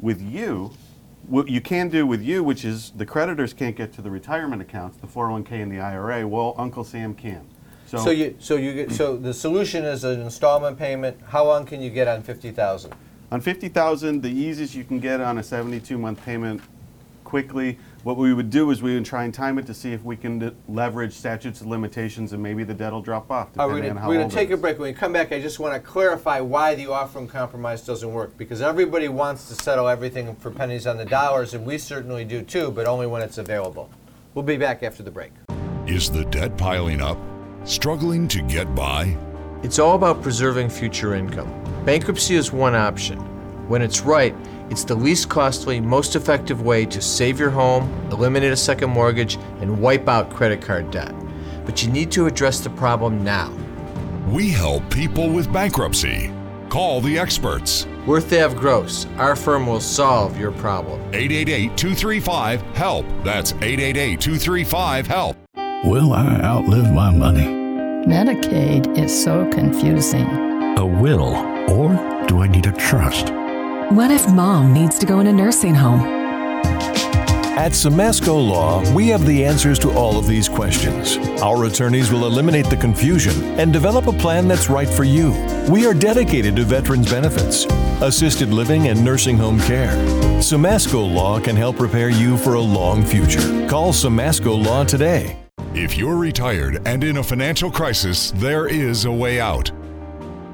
with 0.00 0.22
you, 0.22 0.72
what 1.26 1.48
you 1.48 1.60
can 1.60 1.90
do 1.90 2.06
with 2.06 2.22
you, 2.22 2.42
which 2.42 2.64
is 2.64 2.90
the 2.96 3.04
creditors 3.04 3.52
can't 3.52 3.76
get 3.76 3.92
to 3.92 4.02
the 4.02 4.10
retirement 4.10 4.62
accounts, 4.62 4.96
the 4.96 5.06
401k 5.06 5.62
and 5.62 5.70
the 5.70 5.80
IRA. 5.80 6.26
Well, 6.26 6.54
Uncle 6.56 6.82
Sam 6.82 7.14
can. 7.14 7.46
So 7.86 8.10
you 8.10 8.36
so 8.38 8.54
you 8.54 8.72
get 8.72 8.92
so 8.92 9.16
the 9.16 9.34
solution 9.34 9.84
is 9.84 10.04
an 10.04 10.20
installment 10.20 10.78
payment. 10.78 11.18
How 11.26 11.44
long 11.44 11.66
can 11.66 11.82
you 11.82 11.90
get 11.90 12.06
on 12.06 12.22
fifty 12.22 12.52
thousand? 12.52 12.94
On 13.32 13.40
50,000, 13.40 14.22
the 14.22 14.28
easiest 14.28 14.74
you 14.74 14.82
can 14.82 14.98
get 14.98 15.20
on 15.20 15.38
a 15.38 15.40
72-month 15.40 16.24
payment 16.24 16.60
quickly, 17.22 17.78
what 18.02 18.16
we 18.16 18.34
would 18.34 18.50
do 18.50 18.72
is 18.72 18.82
we 18.82 18.94
would 18.94 19.04
try 19.04 19.22
and 19.22 19.32
time 19.32 19.56
it 19.56 19.66
to 19.66 19.72
see 19.72 19.92
if 19.92 20.02
we 20.02 20.16
can 20.16 20.40
d- 20.40 20.50
leverage 20.68 21.12
statutes 21.12 21.60
of 21.60 21.68
limitations 21.68 22.32
and 22.32 22.42
maybe 22.42 22.64
the 22.64 22.74
debt 22.74 22.92
will 22.92 23.02
drop 23.02 23.30
off 23.30 23.50
All 23.56 23.68
right, 23.68 23.76
depending 23.76 23.82
we're 23.82 23.90
on 23.90 23.94
gonna, 23.94 24.00
how 24.00 24.08
we're 24.08 24.18
gonna 24.18 24.30
take 24.30 24.50
a 24.50 24.56
break. 24.56 24.80
When 24.80 24.88
we 24.88 24.94
come 24.94 25.12
back, 25.12 25.30
I 25.30 25.40
just 25.40 25.60
want 25.60 25.74
to 25.74 25.80
clarify 25.80 26.40
why 26.40 26.74
the 26.74 26.90
offer 26.90 27.20
in 27.20 27.28
compromise 27.28 27.86
doesn't 27.86 28.12
work. 28.12 28.36
Because 28.36 28.60
everybody 28.60 29.06
wants 29.06 29.46
to 29.46 29.54
settle 29.54 29.86
everything 29.86 30.34
for 30.36 30.50
pennies 30.50 30.88
on 30.88 30.96
the 30.96 31.04
dollars, 31.04 31.54
and 31.54 31.64
we 31.64 31.78
certainly 31.78 32.24
do 32.24 32.42
too, 32.42 32.72
but 32.72 32.86
only 32.86 33.06
when 33.06 33.22
it's 33.22 33.38
available. 33.38 33.90
We'll 34.34 34.44
be 34.44 34.56
back 34.56 34.82
after 34.82 35.04
the 35.04 35.10
break. 35.12 35.30
Is 35.86 36.10
the 36.10 36.24
debt 36.24 36.58
piling 36.58 37.00
up? 37.00 37.18
Struggling 37.64 38.26
to 38.26 38.42
get 38.42 38.74
by? 38.74 39.16
It's 39.62 39.78
all 39.78 39.94
about 39.94 40.20
preserving 40.20 40.70
future 40.70 41.14
income. 41.14 41.59
Bankruptcy 41.90 42.36
is 42.36 42.52
one 42.52 42.76
option. 42.76 43.18
When 43.68 43.82
it's 43.82 44.02
right, 44.02 44.32
it's 44.70 44.84
the 44.84 44.94
least 44.94 45.28
costly, 45.28 45.80
most 45.80 46.14
effective 46.14 46.62
way 46.62 46.86
to 46.86 47.02
save 47.02 47.40
your 47.40 47.50
home, 47.50 47.90
eliminate 48.12 48.52
a 48.52 48.56
second 48.56 48.90
mortgage, 48.90 49.38
and 49.60 49.82
wipe 49.82 50.08
out 50.08 50.30
credit 50.30 50.62
card 50.62 50.92
debt. 50.92 51.12
But 51.64 51.82
you 51.82 51.90
need 51.90 52.12
to 52.12 52.26
address 52.26 52.60
the 52.60 52.70
problem 52.70 53.24
now. 53.24 53.52
We 54.28 54.50
help 54.50 54.88
people 54.88 55.30
with 55.30 55.52
bankruptcy. 55.52 56.32
Call 56.68 57.00
the 57.00 57.18
experts. 57.18 57.88
Worth 58.06 58.32
Ave 58.32 58.54
Gross, 58.54 59.08
our 59.16 59.34
firm 59.34 59.66
will 59.66 59.80
solve 59.80 60.38
your 60.38 60.52
problem. 60.52 61.00
888 61.12 61.76
235 61.76 62.62
HELP. 62.76 63.04
That's 63.24 63.50
888 63.54 64.20
235 64.20 65.06
HELP. 65.08 65.36
Will 65.86 66.12
I 66.12 66.40
outlive 66.40 66.92
my 66.92 67.10
money? 67.10 67.46
Medicaid 68.06 68.96
is 68.96 69.10
so 69.24 69.50
confusing. 69.50 70.28
A 70.78 70.86
will, 70.86 71.34
or 71.68 72.26
do 72.26 72.40
I 72.40 72.48
need 72.48 72.66
a 72.66 72.72
trust? 72.72 73.32
What 73.92 74.10
if 74.10 74.28
mom 74.28 74.72
needs 74.72 74.98
to 75.00 75.06
go 75.06 75.20
in 75.20 75.26
a 75.26 75.32
nursing 75.32 75.74
home? 75.74 76.20
At 77.60 77.72
Simasko 77.72 78.28
Law, 78.28 78.90
we 78.94 79.08
have 79.08 79.26
the 79.26 79.44
answers 79.44 79.78
to 79.80 79.90
all 79.90 80.18
of 80.18 80.26
these 80.26 80.48
questions. 80.48 81.18
Our 81.42 81.66
attorneys 81.66 82.10
will 82.10 82.24
eliminate 82.24 82.70
the 82.70 82.76
confusion 82.76 83.42
and 83.60 83.70
develop 83.70 84.06
a 84.06 84.12
plan 84.12 84.48
that's 84.48 84.70
right 84.70 84.88
for 84.88 85.04
you. 85.04 85.32
We 85.68 85.84
are 85.84 85.92
dedicated 85.92 86.56
to 86.56 86.64
veterans 86.64 87.10
benefits, 87.10 87.66
assisted 88.00 88.48
living, 88.48 88.88
and 88.88 89.04
nursing 89.04 89.36
home 89.36 89.60
care. 89.60 89.92
Simasko 90.38 91.14
Law 91.14 91.38
can 91.38 91.54
help 91.54 91.76
prepare 91.76 92.08
you 92.08 92.38
for 92.38 92.54
a 92.54 92.60
long 92.60 93.04
future. 93.04 93.68
Call 93.68 93.92
Simasko 93.92 94.64
Law 94.64 94.84
today. 94.84 95.36
If 95.74 95.98
you're 95.98 96.16
retired 96.16 96.80
and 96.86 97.04
in 97.04 97.18
a 97.18 97.22
financial 97.22 97.70
crisis, 97.70 98.30
there 98.36 98.68
is 98.68 99.04
a 99.04 99.12
way 99.12 99.38
out. 99.38 99.70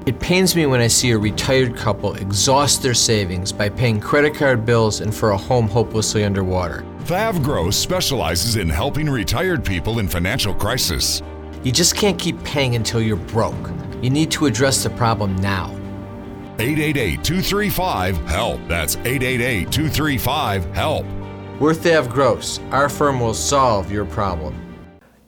It 0.07 0.21
pains 0.21 0.55
me 0.55 0.65
when 0.67 0.79
I 0.79 0.87
see 0.87 1.11
a 1.11 1.17
retired 1.17 1.75
couple 1.75 2.13
exhaust 2.13 2.81
their 2.81 2.93
savings 2.93 3.51
by 3.51 3.67
paying 3.67 3.99
credit 3.99 4.33
card 4.33 4.65
bills 4.65 5.01
and 5.01 5.13
for 5.13 5.31
a 5.31 5.37
home 5.37 5.67
hopelessly 5.67 6.23
underwater. 6.23 6.85
Thav 6.99 7.43
Gross 7.43 7.75
specializes 7.75 8.55
in 8.55 8.69
helping 8.69 9.09
retired 9.09 9.65
people 9.65 9.99
in 9.99 10.07
financial 10.07 10.53
crisis. 10.53 11.21
You 11.61 11.73
just 11.73 11.93
can't 11.97 12.17
keep 12.17 12.41
paying 12.45 12.75
until 12.75 13.01
you're 13.01 13.17
broke. 13.17 13.69
You 14.01 14.09
need 14.09 14.31
to 14.31 14.45
address 14.45 14.81
the 14.81 14.91
problem 14.91 15.35
now. 15.41 15.71
888 16.57 17.21
235 17.21 18.17
HELP. 18.27 18.61
That's 18.69 18.95
888 18.95 19.69
235 19.69 20.65
HELP. 20.73 21.05
Worth 21.59 21.85
Ave 21.85 22.09
Gross, 22.09 22.61
our 22.71 22.87
firm 22.87 23.19
will 23.19 23.33
solve 23.33 23.91
your 23.91 24.05
problem. 24.05 24.55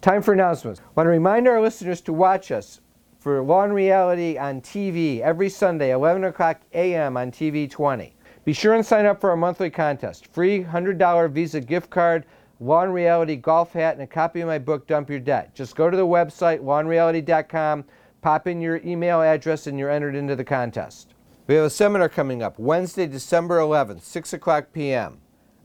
Time 0.00 0.22
for 0.22 0.32
announcements. 0.32 0.80
I 0.80 0.84
want 0.96 1.06
to 1.06 1.10
remind 1.10 1.46
our 1.48 1.60
listeners 1.60 2.00
to 2.02 2.14
watch 2.14 2.50
us 2.50 2.80
for 3.20 3.42
Law 3.42 3.64
and 3.64 3.74
Reality 3.74 4.38
on 4.38 4.62
TV 4.62 5.20
every 5.20 5.50
Sunday, 5.50 5.92
11 5.92 6.24
o'clock 6.24 6.62
a.m. 6.72 7.18
on 7.18 7.30
TV 7.30 7.70
20. 7.70 8.16
Be 8.46 8.52
sure 8.54 8.74
and 8.74 8.84
sign 8.84 9.04
up 9.04 9.20
for 9.20 9.28
our 9.28 9.36
monthly 9.36 9.68
contest. 9.68 10.26
Free 10.32 10.64
$100 10.64 11.30
Visa 11.30 11.60
gift 11.60 11.90
card, 11.90 12.24
Law 12.60 12.82
and 12.82 12.94
Reality 12.94 13.36
golf 13.36 13.74
hat, 13.74 13.92
and 13.92 14.02
a 14.02 14.06
copy 14.06 14.40
of 14.40 14.48
my 14.48 14.58
book, 14.58 14.86
Dump 14.86 15.10
Your 15.10 15.20
Debt. 15.20 15.54
Just 15.54 15.76
go 15.76 15.90
to 15.90 15.96
the 15.96 16.06
website, 16.06 16.60
lawandreality.com, 16.60 17.84
pop 18.22 18.46
in 18.46 18.58
your 18.58 18.78
email 18.78 19.20
address, 19.20 19.66
and 19.66 19.78
you're 19.78 19.90
entered 19.90 20.14
into 20.14 20.34
the 20.34 20.44
contest. 20.44 21.12
We 21.46 21.56
have 21.56 21.66
a 21.66 21.70
seminar 21.70 22.08
coming 22.08 22.42
up 22.42 22.58
Wednesday, 22.58 23.06
December 23.06 23.58
11th, 23.58 24.00
6 24.00 24.32
o'clock 24.32 24.72
p.m. 24.72 25.18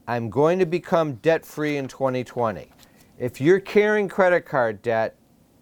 I'm 0.08 0.30
going 0.30 0.60
to 0.60 0.66
become 0.66 1.14
debt 1.16 1.46
free 1.46 1.78
in 1.78 1.88
2020. 1.88 2.68
If 3.18 3.40
you're 3.40 3.62
carrying 3.62 4.10
credit 4.10 4.46
card 4.46 4.82
debt 4.82 5.16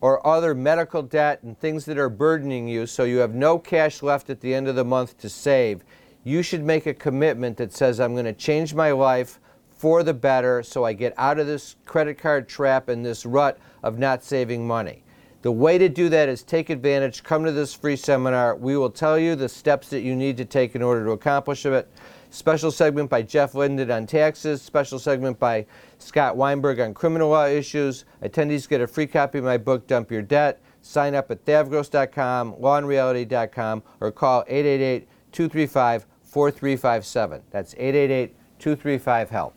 or 0.03 0.27
other 0.27 0.53
medical 0.53 1.01
debt 1.01 1.41
and 1.43 1.57
things 1.57 1.85
that 1.85 1.97
are 1.97 2.09
burdening 2.09 2.67
you 2.67 2.85
so 2.85 3.05
you 3.05 3.19
have 3.19 3.33
no 3.33 3.57
cash 3.57 4.03
left 4.03 4.29
at 4.29 4.41
the 4.41 4.53
end 4.53 4.67
of 4.67 4.75
the 4.75 4.83
month 4.83 5.17
to 5.17 5.29
save, 5.29 5.81
you 6.25 6.43
should 6.43 6.61
make 6.61 6.85
a 6.85 6.93
commitment 6.93 7.55
that 7.55 7.71
says, 7.71 8.01
I'm 8.01 8.11
going 8.11 8.25
to 8.25 8.33
change 8.33 8.73
my 8.73 8.91
life 8.91 9.39
for 9.69 10.03
the 10.03 10.13
better 10.13 10.61
so 10.61 10.83
I 10.83 10.91
get 10.91 11.13
out 11.17 11.39
of 11.39 11.47
this 11.47 11.77
credit 11.85 12.17
card 12.17 12.49
trap 12.49 12.89
and 12.89 13.05
this 13.05 13.25
rut 13.25 13.57
of 13.81 13.97
not 13.97 14.25
saving 14.25 14.67
money. 14.67 15.03
The 15.41 15.53
way 15.53 15.77
to 15.77 15.87
do 15.87 16.09
that 16.09 16.27
is 16.27 16.43
take 16.43 16.69
advantage, 16.69 17.23
come 17.23 17.45
to 17.45 17.53
this 17.53 17.73
free 17.73 17.95
seminar. 17.95 18.57
We 18.57 18.75
will 18.75 18.89
tell 18.89 19.17
you 19.17 19.37
the 19.37 19.47
steps 19.47 19.87
that 19.91 20.01
you 20.01 20.17
need 20.17 20.35
to 20.35 20.43
take 20.43 20.75
in 20.75 20.81
order 20.81 21.05
to 21.05 21.11
accomplish 21.11 21.65
it. 21.65 21.89
Special 22.29 22.71
segment 22.71 23.09
by 23.09 23.21
Jeff 23.21 23.55
Linden 23.55 23.89
on 23.89 24.05
taxes, 24.05 24.61
special 24.61 24.99
segment 24.99 25.39
by 25.39 25.65
Scott 26.03 26.37
Weinberg 26.37 26.79
on 26.79 26.93
criminal 26.93 27.29
law 27.29 27.45
issues. 27.45 28.05
Attendees 28.21 28.67
get 28.67 28.81
a 28.81 28.87
free 28.87 29.07
copy 29.07 29.39
of 29.39 29.43
my 29.43 29.57
book, 29.57 29.87
Dump 29.87 30.11
Your 30.11 30.21
Debt. 30.21 30.61
Sign 30.81 31.15
up 31.15 31.31
at 31.31 31.45
thavgross.com, 31.45 32.53
lawandreality.com, 32.55 33.83
or 34.01 34.11
call 34.11 34.43
888 34.47 35.07
235 35.31 36.05
4357. 36.23 37.41
That's 37.51 37.73
888 37.75 38.35
235 38.59 39.29
HELP. 39.29 39.53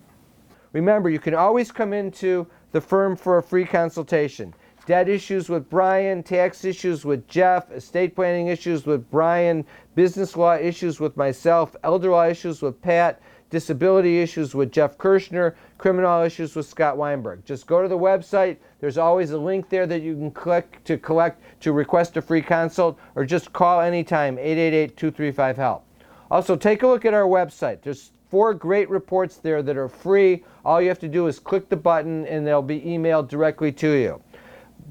Remember, 0.72 1.08
you 1.08 1.18
can 1.18 1.34
always 1.34 1.72
come 1.72 1.92
into 1.92 2.46
the 2.72 2.80
firm 2.80 3.16
for 3.16 3.38
a 3.38 3.42
free 3.42 3.64
consultation. 3.64 4.54
Debt 4.86 5.08
issues 5.08 5.48
with 5.48 5.68
Brian, 5.68 6.22
tax 6.22 6.64
issues 6.64 7.04
with 7.04 7.26
Jeff, 7.26 7.72
estate 7.72 8.14
planning 8.14 8.46
issues 8.46 8.86
with 8.86 9.10
Brian, 9.10 9.64
business 9.96 10.36
law 10.36 10.54
issues 10.54 11.00
with 11.00 11.16
myself, 11.16 11.74
elder 11.82 12.10
law 12.10 12.26
issues 12.26 12.62
with 12.62 12.80
Pat, 12.80 13.20
disability 13.50 14.20
issues 14.20 14.54
with 14.54 14.72
Jeff 14.72 14.98
Kirschner, 14.98 15.56
criminal 15.78 16.22
issues 16.22 16.56
with 16.56 16.66
Scott 16.66 16.96
Weinberg. 16.96 17.44
Just 17.44 17.66
go 17.66 17.82
to 17.82 17.88
the 17.88 17.98
website. 17.98 18.56
There's 18.80 18.98
always 18.98 19.30
a 19.30 19.38
link 19.38 19.68
there 19.68 19.86
that 19.86 20.02
you 20.02 20.14
can 20.14 20.30
click 20.30 20.82
to 20.84 20.98
collect 20.98 21.42
to 21.60 21.72
request 21.72 22.16
a 22.16 22.22
free 22.22 22.42
consult 22.42 22.98
or 23.14 23.24
just 23.24 23.52
call 23.52 23.80
anytime 23.80 24.36
888-235-HELP. 24.36 25.84
Also, 26.30 26.56
take 26.56 26.82
a 26.82 26.86
look 26.86 27.04
at 27.04 27.14
our 27.14 27.26
website. 27.26 27.82
There's 27.82 28.12
four 28.28 28.52
great 28.52 28.90
reports 28.90 29.36
there 29.36 29.62
that 29.62 29.76
are 29.76 29.88
free. 29.88 30.44
All 30.64 30.80
you 30.80 30.88
have 30.88 30.98
to 30.98 31.08
do 31.08 31.28
is 31.28 31.38
click 31.38 31.68
the 31.68 31.76
button 31.76 32.26
and 32.26 32.46
they'll 32.46 32.62
be 32.62 32.80
emailed 32.80 33.28
directly 33.28 33.70
to 33.72 33.90
you. 33.92 34.20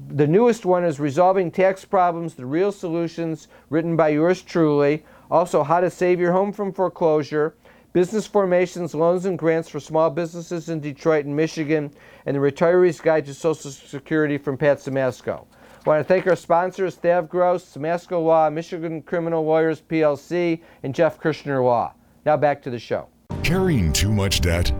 The 0.08 0.26
newest 0.26 0.66
one 0.66 0.84
is 0.84 1.00
Resolving 1.00 1.50
Tax 1.50 1.84
Problems, 1.84 2.34
the 2.34 2.46
Real 2.46 2.72
Solutions, 2.72 3.48
written 3.70 3.96
by 3.96 4.08
yours 4.10 4.42
truly. 4.42 5.04
Also, 5.30 5.62
How 5.62 5.80
to 5.80 5.90
Save 5.90 6.20
Your 6.20 6.32
Home 6.32 6.52
from 6.52 6.72
Foreclosure, 6.72 7.54
Business 7.96 8.26
Formations, 8.26 8.94
Loans 8.94 9.24
and 9.24 9.38
Grants 9.38 9.70
for 9.70 9.80
Small 9.80 10.10
Businesses 10.10 10.68
in 10.68 10.80
Detroit 10.80 11.24
and 11.24 11.34
Michigan, 11.34 11.90
and 12.26 12.36
The 12.36 12.40
Retiree's 12.40 13.00
Guide 13.00 13.24
to 13.24 13.32
Social 13.32 13.70
Security 13.70 14.36
from 14.36 14.58
Pat 14.58 14.80
Simasko. 14.80 15.46
I 15.86 15.88
want 15.88 16.00
to 16.00 16.04
thank 16.04 16.26
our 16.26 16.36
sponsors, 16.36 16.98
Thav 16.98 17.26
Gross, 17.26 17.64
Simasko 17.64 18.22
Law, 18.22 18.50
Michigan 18.50 19.00
Criminal 19.00 19.46
Lawyers 19.46 19.80
PLC, 19.80 20.60
and 20.82 20.94
Jeff 20.94 21.18
Kirshner 21.18 21.64
Law. 21.64 21.94
Now 22.26 22.36
back 22.36 22.60
to 22.64 22.70
the 22.70 22.78
show. 22.78 23.08
Carrying 23.42 23.94
too 23.94 24.12
much 24.12 24.42
debt? 24.42 24.70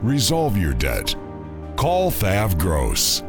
Resolve 0.00 0.56
your 0.56 0.74
debt. 0.74 1.16
Call 1.74 2.12
Thav 2.12 2.60
Gross. 2.60 3.24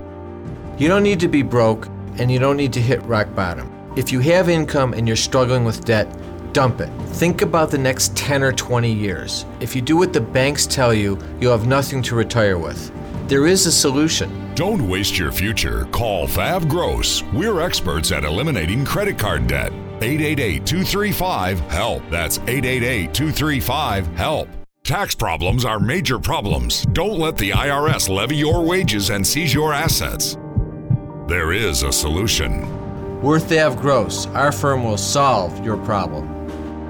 You 0.78 0.88
don't 0.88 1.02
need 1.02 1.20
to 1.22 1.28
be 1.28 1.42
broke 1.42 1.88
and 2.20 2.32
you 2.32 2.38
don't 2.38 2.58
need 2.58 2.74
to 2.74 2.80
hit 2.80 3.02
rock 3.06 3.34
bottom. 3.34 3.74
If 3.96 4.12
you 4.12 4.20
have 4.20 4.48
income 4.48 4.94
and 4.94 5.08
you're 5.08 5.18
struggling 5.18 5.66
with 5.66 5.86
debt, 5.86 6.08
dump 6.54 6.80
it. 6.80 6.90
Think 7.16 7.42
about 7.42 7.72
the 7.72 7.78
next 7.78 8.16
10 8.16 8.44
or 8.44 8.52
20 8.52 8.92
years. 8.92 9.46
If 9.60 9.76
you 9.76 9.82
do 9.82 9.98
what 9.98 10.14
the 10.14 10.22
banks 10.22 10.66
tell 10.66 10.94
you, 10.94 11.18
you'll 11.40 11.58
have 11.58 11.68
nothing 11.68 12.02
to 12.04 12.16
retire 12.16 12.58
with. 12.58 12.92
There 13.28 13.48
is 13.48 13.66
a 13.66 13.72
solution. 13.72 14.54
Don't 14.56 14.88
waste 14.88 15.18
your 15.18 15.32
future. 15.32 15.86
Call 15.86 16.28
Thav 16.28 16.70
Gross. 16.70 17.24
We're 17.34 17.60
experts 17.60 18.12
at 18.12 18.24
eliminating 18.24 18.86
credit 18.86 19.18
card 19.18 19.48
debt. 19.48 19.74
888 20.02 20.66
235 20.66 21.60
HELP. 21.62 22.04
That's 22.10 22.38
888 22.40 23.14
235 23.14 24.08
HELP. 24.16 24.50
Tax 24.84 25.16
problems 25.16 25.64
are 25.64 25.80
major 25.80 26.20
problems. 26.20 26.86
Don't 26.92 27.18
let 27.18 27.38
the 27.38 27.52
IRS 27.52 28.10
levy 28.10 28.36
your 28.36 28.64
wages 28.64 29.10
and 29.12 29.26
seize 29.26 29.54
your 29.54 29.74
assets. 29.74 30.38
There 31.28 31.54
is 31.54 31.84
a 31.84 31.92
solution. 31.94 32.70
We're 33.22 33.40
Thav 33.40 33.80
Gross. 33.80 34.28
Our 34.28 34.52
firm 34.52 34.84
will 34.84 34.98
solve 34.98 35.64
your 35.64 35.78
problem. 35.78 36.33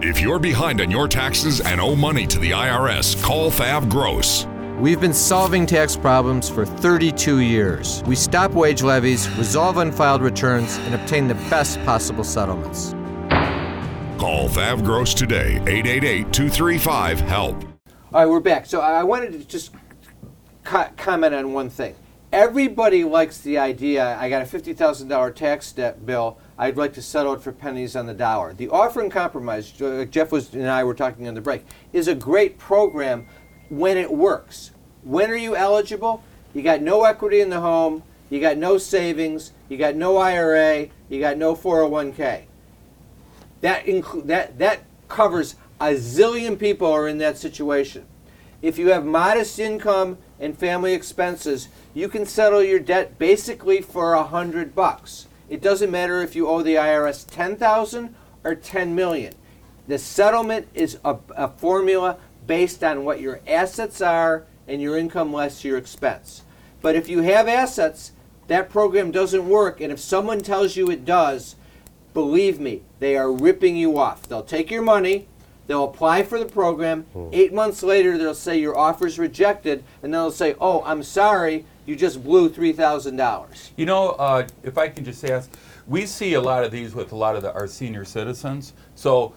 If 0.06 0.20
you're 0.20 0.38
behind 0.38 0.82
on 0.82 0.92
your 0.92 1.08
taxes 1.08 1.62
and 1.62 1.80
owe 1.80 1.96
money 1.96 2.28
to 2.28 2.38
the 2.38 2.52
IRS, 2.52 3.24
call 3.24 3.50
Thav 3.50 3.88
Gross. 3.89 4.46
We've 4.78 5.00
been 5.00 5.13
solving 5.13 5.66
tax 5.66 5.96
problems 5.96 6.50
for 6.50 6.66
32 6.66 7.39
years. 7.39 8.04
We 8.06 8.18
stop 8.18 8.52
wage 8.52 8.84
levies, 8.84 9.30
resolve 9.38 9.78
unfiled 9.78 10.22
returns, 10.22 10.76
and 10.80 10.94
obtain 10.94 11.30
the 11.30 11.36
best 11.50 11.82
possible 11.86 12.26
settlements. 12.26 12.92
Call 14.20 14.50
Thav 14.50 14.84
Gross 14.84 15.13
today, 15.13 15.54
888 15.68 16.34
235 16.34 17.22
HELP. 17.22 17.63
All 17.63 17.63
right, 18.12 18.26
we're 18.26 18.42
back. 18.42 18.66
So 18.66 18.82
I 18.82 19.04
wanted 19.04 19.32
to 19.32 19.46
just 19.46 19.74
co- 20.66 20.89
comment 20.98 21.34
on 21.34 21.54
one 21.54 21.70
thing. 21.70 21.96
Everybody 22.34 23.06
likes 23.06 23.38
the 23.38 23.58
idea. 23.58 24.18
I 24.20 24.28
got 24.28 24.42
a 24.42 24.46
fifty 24.46 24.74
thousand 24.74 25.08
dollar 25.08 25.32
tax 25.32 25.72
debt 25.72 26.06
bill. 26.06 26.39
I'd 26.58 26.78
like 26.78 26.94
to 26.94 27.02
settle 27.02 27.34
it 27.34 27.42
for 27.42 27.52
pennies 27.52 27.96
on 27.96 28.06
the 28.06 28.13
dollar. 28.13 28.54
The 28.54 28.70
offer 28.70 29.02
in 29.02 29.10
compromise, 29.10 29.82
uh, 29.82 30.06
Jeff 30.10 30.32
was 30.32 30.54
and 30.54 30.70
I 30.70 30.84
were 30.84 30.94
talking 30.94 31.28
on 31.28 31.34
the 31.34 31.42
break, 31.42 31.66
is 31.92 32.08
a 32.08 32.16
great 32.16 32.58
program 32.58 33.28
when 33.70 33.98
it 33.98 34.12
works. 34.12 34.72
When 35.04 35.32
are 35.32 35.36
you 35.36 35.56
eligible? 35.56 36.24
You 36.54 36.62
got 36.62 36.82
no 36.82 37.04
equity 37.04 37.42
in 37.42 37.50
the 37.50 37.60
home. 37.60 38.04
You 38.30 38.39
got 38.39 38.58
no 38.58 38.78
savings. 38.78 39.52
You 39.70 39.78
got 39.78 39.96
no 39.96 40.18
IRA. 40.18 40.88
You 41.10 41.20
got 41.20 41.38
no 41.38 41.56
401k. 41.56 42.44
That 43.62 43.86
include 43.88 44.28
that 44.28 44.60
that 44.60 44.84
covers 45.08 45.56
a 45.80 45.96
zillion 45.96 46.58
people 46.58 46.88
are 46.88 47.08
in 47.08 47.18
that 47.20 47.38
situation. 47.38 48.06
If 48.62 48.78
you 48.78 48.89
have 48.89 49.06
modest 49.06 49.60
income 49.60 50.18
and 50.39 50.58
family 50.58 50.94
expenses, 50.94 51.68
you 51.94 52.08
can 52.08 52.26
settle 52.26 52.63
your 52.63 52.80
debt 52.80 53.20
basically 53.20 53.82
for 53.82 54.13
a 54.13 54.24
hundred 54.24 54.74
bucks. 54.74 55.28
It 55.49 55.62
doesn't 55.62 55.91
matter 55.91 56.21
if 56.21 56.36
you 56.36 56.47
owe 56.47 56.62
the 56.62 56.75
IRS 56.75 57.25
ten 57.29 57.56
thousand 57.56 58.15
or 58.43 58.56
ten 58.56 58.95
million. 58.95 59.34
The 59.88 59.97
settlement 59.97 60.67
is 60.73 60.97
a, 61.03 61.17
a 61.36 61.49
formula 61.49 62.17
based 62.47 62.84
on 62.84 63.03
what 63.03 63.21
your 63.21 63.41
assets 63.47 64.01
are 64.01 64.45
and 64.67 64.82
your 64.82 64.97
income 64.97 65.34
less 65.34 65.63
your 65.63 65.77
expense. 65.77 66.43
But 66.82 66.95
if 66.95 67.10
you 67.10 67.21
have 67.21 67.47
assets, 67.47 68.13
that 68.47 68.69
program 68.69 69.12
doesn't 69.12 69.47
work, 69.47 69.79
and 69.82 69.91
if 69.91 69.99
someone 69.99 70.41
tells 70.41 70.75
you 70.75 70.89
it 70.89 71.06
does, 71.06 71.56
believe 72.13 72.60
me, 72.60 72.82
they 72.99 73.15
are 73.15 73.32
ripping 73.32 73.75
you 73.75 73.97
off. 73.97 74.23
They'll 74.23 74.43
take 74.43 74.69
your 74.69 74.82
money, 74.82 75.27
they'll 75.67 75.86
apply 75.86 76.23
for 76.23 76.39
the 76.39 76.45
program. 76.45 77.03
Hmm. 77.13 77.29
Eight 77.32 77.53
months 77.53 77.84
later, 77.84 78.17
they'll 78.17 78.36
say 78.36 78.58
your 78.58 78.77
offer 78.77 79.08
is 79.08 79.17
rejected, 79.19 79.84
and 80.01 80.13
they'll 80.13 80.32
say, 80.32 80.56
"Oh, 80.60 80.84
I'm 80.86 81.03
sorry, 81.03 81.65
you 81.86 81.96
just 81.96 82.24
blew 82.24 82.50
three 82.50 82.74
thousand 82.74 83.15
dollars." 83.17 83.72
You 83.78 83.86
know, 83.86 84.10
uh, 84.12 84.48
if 84.63 84.78
I 84.78 84.88
can 84.89 85.04
just 85.06 85.24
ask, 85.26 85.50
we 85.88 86.06
see 86.06 86.34
a 86.34 86.41
lot 86.41 86.63
of 86.63 86.72
these 86.72 86.96
with 86.96 87.12
a 87.12 87.15
lot 87.15 87.36
of 87.36 87.41
the, 87.41 87.54
our 87.54 87.67
senior 87.67 88.06
citizens. 88.06 88.74
So, 88.96 89.34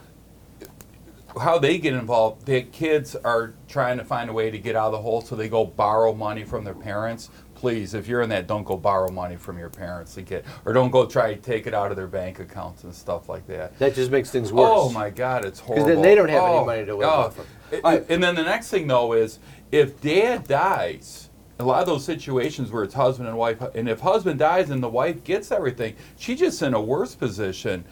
how 1.41 1.59
they 1.59 1.79
get 1.79 1.93
involved, 1.95 2.47
the 2.47 2.63
kids 2.63 3.15
are 3.17 3.55
trying 3.69 3.99
to 3.99 4.05
find 4.05 4.31
a 4.31 4.33
way 4.33 4.51
to 4.51 4.59
get 4.59 4.75
out 4.77 4.87
of 4.87 4.93
the 4.93 4.99
hole, 5.03 5.21
so 5.21 5.37
they 5.37 5.49
go 5.49 5.65
borrow 5.65 6.15
money 6.15 6.45
from 6.45 6.65
their 6.65 6.75
parents. 6.75 7.31
Please, 7.55 7.95
if 7.95 8.07
you're 8.07 8.21
in 8.21 8.29
that, 8.29 8.47
don't 8.47 8.65
go 8.65 8.77
borrow 8.77 9.11
money 9.11 9.37
from 9.37 9.59
your 9.59 9.71
parents 9.71 10.15
to 10.15 10.23
get, 10.23 10.45
or 10.67 10.73
don't 10.75 10.91
go 10.91 11.07
try 11.07 11.35
to 11.35 11.41
take 11.41 11.67
it 11.67 11.73
out 11.73 11.91
of 11.91 11.97
their 11.97 12.07
bank 12.07 12.39
accounts 12.39 12.85
and 12.85 12.95
stuff 12.95 13.29
like 13.31 13.47
that. 13.47 13.79
That 13.79 13.95
just 13.95 14.11
makes 14.11 14.31
things 14.31 14.53
worse. 14.53 14.69
Oh 14.71 14.91
my 14.91 15.09
God, 15.11 15.45
it's 15.47 15.59
horrible. 15.61 15.87
Because 15.87 15.97
then 15.97 16.03
they 16.03 16.15
don't 16.15 16.29
have 16.29 16.43
Oh, 16.43 16.57
any 16.59 16.67
money 16.67 16.85
to 16.85 16.95
live 16.95 17.09
oh. 17.09 17.13
off 17.13 17.39
of. 17.39 17.47
It- 17.71 17.83
right. 17.83 18.05
And 18.11 18.23
then 18.23 18.35
the 18.35 18.43
next 18.43 18.69
thing 18.69 18.87
though 18.87 19.15
is 19.15 19.39
if 19.73 20.01
dad 20.03 20.47
dies, 20.47 21.26
a 21.59 21.65
lot 21.65 21.81
of 21.81 21.87
those 21.87 22.05
situations 22.05 22.71
where 22.71 22.83
it's 22.83 22.93
husband 22.93 23.29
and 23.29 23.39
wife, 23.39 23.63
and 23.75 23.89
if 23.89 24.01
husband 24.01 24.39
dies 24.39 24.69
and 24.69 24.83
the 24.83 24.89
wife 24.89 25.25
gets 25.25 25.51
everything, 25.51 25.97
she's 26.19 26.39
just 26.39 26.61
in 26.61 26.75
a 26.75 26.81
worse 26.81 27.15
position. 27.15 27.85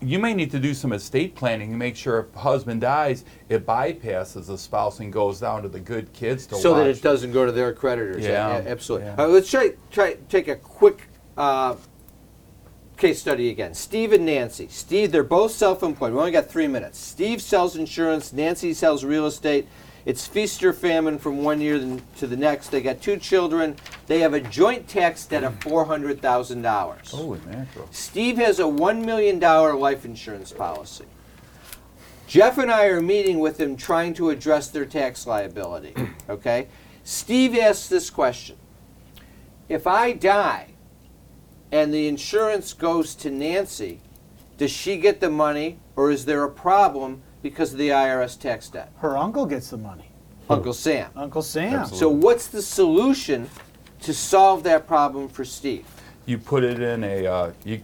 You 0.00 0.18
may 0.18 0.34
need 0.34 0.50
to 0.50 0.58
do 0.58 0.74
some 0.74 0.92
estate 0.92 1.34
planning 1.34 1.70
to 1.70 1.76
make 1.76 1.96
sure 1.96 2.20
if 2.20 2.34
husband 2.34 2.82
dies, 2.82 3.24
it 3.48 3.64
bypasses 3.64 4.46
the 4.48 4.58
spouse 4.58 5.00
and 5.00 5.10
goes 5.10 5.40
down 5.40 5.62
to 5.62 5.68
the 5.68 5.80
good 5.80 6.12
kids 6.12 6.46
to 6.48 6.56
so 6.56 6.72
watch. 6.72 6.84
that 6.84 6.90
it 6.90 7.02
doesn't 7.02 7.32
go 7.32 7.46
to 7.46 7.52
their 7.52 7.72
creditors. 7.72 8.22
Yeah. 8.22 8.58
A- 8.58 8.68
absolutely. 8.68 9.06
Yeah. 9.06 9.16
Right, 9.16 9.30
let's 9.30 9.50
try 9.50 9.72
try 9.90 10.16
take 10.28 10.48
a 10.48 10.56
quick 10.56 11.08
uh, 11.38 11.76
case 12.98 13.18
study 13.18 13.48
again. 13.48 13.72
Steve 13.72 14.12
and 14.12 14.26
Nancy. 14.26 14.68
Steve, 14.68 15.10
they're 15.10 15.22
both 15.22 15.52
self-employed. 15.52 16.12
We 16.12 16.18
only 16.18 16.32
got 16.32 16.50
three 16.50 16.68
minutes. 16.68 16.98
Steve 16.98 17.40
sells 17.40 17.76
insurance. 17.76 18.34
Nancy 18.34 18.74
sells 18.74 19.04
real 19.04 19.24
estate. 19.24 19.68
It's 20.06 20.24
feast 20.24 20.62
or 20.62 20.72
famine 20.72 21.18
from 21.18 21.42
one 21.42 21.60
year 21.60 21.98
to 22.18 22.26
the 22.28 22.36
next. 22.36 22.68
They 22.68 22.80
got 22.80 23.02
two 23.02 23.16
children. 23.16 23.74
They 24.06 24.20
have 24.20 24.34
a 24.34 24.40
joint 24.40 24.86
tax 24.86 25.26
debt 25.26 25.42
of 25.42 25.60
four 25.60 25.84
hundred 25.84 26.22
thousand 26.22 26.62
dollars. 26.62 27.10
Oh, 27.12 27.16
Holy 27.16 27.40
mackerel. 27.44 27.88
Steve 27.90 28.36
has 28.38 28.60
a 28.60 28.68
one 28.68 29.04
million 29.04 29.40
dollar 29.40 29.74
life 29.74 30.04
insurance 30.04 30.52
policy. 30.52 31.06
Jeff 32.28 32.56
and 32.56 32.70
I 32.70 32.86
are 32.86 33.02
meeting 33.02 33.40
with 33.40 33.58
him 33.58 33.76
trying 33.76 34.14
to 34.14 34.30
address 34.30 34.68
their 34.68 34.86
tax 34.86 35.26
liability. 35.26 35.94
Okay? 36.28 36.66
Steve 37.04 37.56
asks 37.56 37.88
this 37.88 38.10
question 38.10 38.56
If 39.68 39.86
I 39.86 40.12
die 40.12 40.74
and 41.70 41.94
the 41.94 42.08
insurance 42.08 42.72
goes 42.72 43.14
to 43.16 43.30
Nancy, 43.30 44.00
does 44.58 44.72
she 44.72 44.96
get 44.96 45.20
the 45.20 45.30
money 45.30 45.78
or 45.94 46.10
is 46.10 46.24
there 46.24 46.42
a 46.42 46.50
problem 46.50 47.22
because 47.50 47.72
of 47.72 47.78
the 47.78 47.90
IRS 47.90 48.38
tax 48.38 48.68
debt? 48.68 48.90
Her 48.98 49.16
uncle 49.16 49.46
gets 49.46 49.70
the 49.70 49.76
money. 49.76 50.10
Uncle 50.50 50.72
Sam. 50.72 51.10
Uncle 51.14 51.42
Sam. 51.42 51.86
So, 51.86 52.08
what's 52.08 52.48
the 52.48 52.62
solution 52.62 53.48
to 54.00 54.12
solve 54.12 54.64
that 54.64 54.86
problem 54.86 55.28
for 55.28 55.44
Steve? 55.44 55.86
You 56.26 56.38
put 56.38 56.64
it 56.64 56.80
in 56.80 57.04
a, 57.04 57.26
uh, 57.26 57.52
you, 57.64 57.80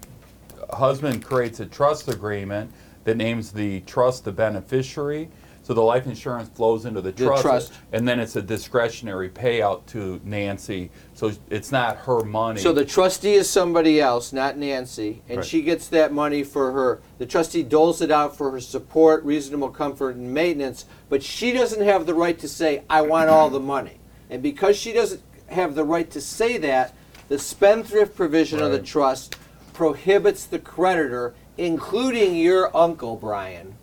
husband 0.70 1.24
creates 1.24 1.60
a 1.60 1.66
trust 1.66 2.08
agreement 2.08 2.72
that 3.04 3.16
names 3.16 3.52
the 3.52 3.80
trust 3.80 4.24
the 4.24 4.32
beneficiary. 4.32 5.28
So 5.62 5.74
the 5.74 5.80
life 5.82 6.06
insurance 6.06 6.48
flows 6.48 6.86
into 6.86 7.00
the 7.00 7.12
trust, 7.12 7.42
trust. 7.42 7.72
and 7.92 8.06
then 8.06 8.18
it's 8.18 8.34
a 8.34 8.42
discretionary 8.42 9.28
payout 9.28 9.86
to 9.86 10.20
Nancy. 10.24 10.90
So 11.14 11.30
it's 11.50 11.70
not 11.70 11.98
her 11.98 12.24
money. 12.24 12.60
So 12.60 12.72
the 12.72 12.84
trustee 12.84 13.34
is 13.34 13.48
somebody 13.48 14.00
else, 14.00 14.32
not 14.32 14.58
Nancy, 14.58 15.22
and 15.28 15.38
Right. 15.38 15.46
she 15.46 15.62
gets 15.62 15.86
that 15.88 16.12
money 16.12 16.42
for 16.42 16.72
her. 16.72 17.00
The 17.18 17.26
trustee 17.26 17.62
doles 17.62 18.02
it 18.02 18.10
out 18.10 18.36
for 18.36 18.50
her 18.50 18.60
support, 18.60 19.24
reasonable 19.24 19.68
comfort, 19.68 20.16
and 20.16 20.34
maintenance, 20.34 20.84
but 21.08 21.22
she 21.22 21.52
doesn't 21.52 21.82
have 21.82 22.06
the 22.06 22.14
right 22.14 22.38
to 22.40 22.48
say, 22.48 22.82
I 22.90 23.02
want 23.02 23.30
all 23.30 23.48
the 23.48 23.60
money. 23.60 23.98
And 24.28 24.42
because 24.42 24.76
she 24.76 24.92
doesn't 24.92 25.22
have 25.46 25.76
the 25.76 25.84
right 25.84 26.10
to 26.10 26.20
say 26.20 26.58
that, 26.58 26.92
the 27.28 27.38
spendthrift 27.38 28.16
provision 28.16 28.60
of 28.60 28.72
the 28.72 28.78
Right. 28.78 28.86
trust 28.86 29.36
prohibits 29.72 30.44
the 30.44 30.58
creditor, 30.58 31.34
including 31.56 32.34
your 32.34 32.76
uncle, 32.76 33.14
Brian, 33.16 33.74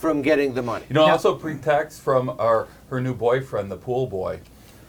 from 0.00 0.22
getting 0.22 0.54
the 0.54 0.62
money. 0.62 0.84
you 0.88 0.94
know, 0.94 1.04
also 1.04 1.34
protects 1.34 1.98
from 1.98 2.30
our 2.38 2.66
her 2.88 3.00
new 3.02 3.14
boyfriend, 3.14 3.70
the 3.70 3.76
pool 3.76 4.06
boy. 4.06 4.40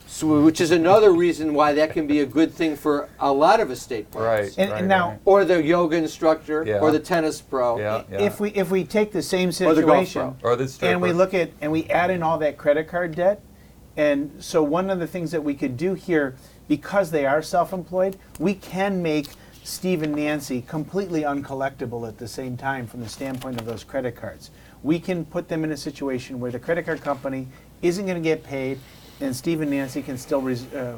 So, 0.08 0.42
which 0.42 0.60
is 0.60 0.72
another 0.72 1.12
reason 1.12 1.54
why 1.54 1.74
that 1.74 1.92
can 1.92 2.08
be 2.08 2.20
a 2.22 2.26
good 2.26 2.54
thing 2.54 2.76
for 2.76 3.08
a 3.20 3.32
lot 3.32 3.60
of 3.60 3.72
estate 3.72 4.10
plans. 4.12 4.58
Right. 4.58 4.58
And, 4.58 4.72
right, 4.72 4.80
and 4.80 4.88
now, 4.88 5.10
right. 5.10 5.20
Or 5.26 5.46
the 5.46 5.62
yoga 5.64 5.98
instructor, 5.98 6.64
Yeah. 6.66 6.80
or 6.80 6.92
the 6.92 7.00
tennis 7.00 7.42
pro. 7.42 7.78
yeah, 7.78 8.04
yeah. 8.12 8.22
if 8.22 8.40
we 8.40 8.50
if 8.52 8.72
we 8.72 8.84
take 8.86 9.12
the 9.12 9.22
same 9.22 9.50
Or 9.50 9.74
the 9.74 9.82
golf 9.84 10.08
situation 10.08 10.36
or 10.44 10.56
the 10.56 10.68
stripper. 10.68 10.94
and 10.94 11.02
we 11.02 11.12
look 11.12 11.34
at 11.34 11.52
and 11.60 11.72
we 11.72 11.86
add 11.90 12.10
in 12.10 12.24
all 12.24 12.38
that 12.40 12.58
credit 12.58 12.88
card 12.88 13.16
debt, 13.16 13.42
and 13.98 14.32
so 14.40 14.64
one 14.64 14.90
of 14.90 15.00
the 15.00 15.08
things 15.08 15.32
that 15.32 15.44
we 15.44 15.54
could 15.56 15.76
do 15.76 15.94
here, 15.94 16.36
because 16.70 17.12
they 17.12 17.26
are 17.26 17.42
self-employed, 17.42 18.18
we 18.40 18.54
can 18.54 19.02
make 19.04 19.28
Steve 19.64 20.02
and 20.04 20.16
Nancy 20.16 20.62
completely 20.62 21.22
uncollectible 21.22 22.08
at 22.08 22.18
the 22.18 22.28
same 22.28 22.58
time 22.58 22.88
from 22.88 23.02
the 23.02 23.10
standpoint 23.10 23.60
of 23.60 23.66
those 23.66 23.84
credit 23.84 24.16
cards. 24.16 24.50
We 24.84 25.00
can 25.00 25.26
put 25.26 25.48
them 25.48 25.64
in 25.64 25.72
a 25.72 25.78
situation 25.78 26.40
where 26.40 26.52
the 26.52 26.60
credit 26.60 26.86
card 26.86 27.02
company 27.02 27.48
isn't 27.82 28.06
going 28.06 28.18
to 28.18 28.24
get 28.24 28.44
paid, 28.44 28.80
and 29.20 29.36
Steve 29.36 29.62
and 29.62 29.70
Nancy 29.72 30.02
can 30.02 30.18
still 30.18 30.42
res- 30.42 30.66
uh, 30.74 30.98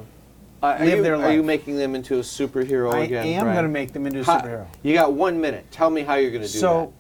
Uh, 0.62 0.68
are, 0.68 0.80
live 0.86 0.98
you, 0.98 1.04
their 1.04 1.16
are 1.18 1.34
you 1.34 1.44
making 1.44 1.76
them 1.76 1.94
into 1.94 2.16
a 2.16 2.22
superhero 2.22 2.94
I 2.94 3.00
again? 3.04 3.26
am 3.28 3.42
Brian? 3.44 3.56
going 3.56 3.66
to 3.66 3.70
make 3.72 3.92
them 3.92 4.08
into 4.08 4.22
a 4.22 4.24
How- 4.24 4.40
superhero. 4.40 4.66
You 4.82 4.94
got 4.94 5.12
one 5.14 5.42
minute. 5.42 5.70
Tell 5.72 5.90
me 5.90 6.04
how 6.04 6.16
you're 6.16 6.32
going 6.32 6.44
to 6.44 6.48
do 6.48 6.54
that. 6.54 6.60
So, 6.60 6.94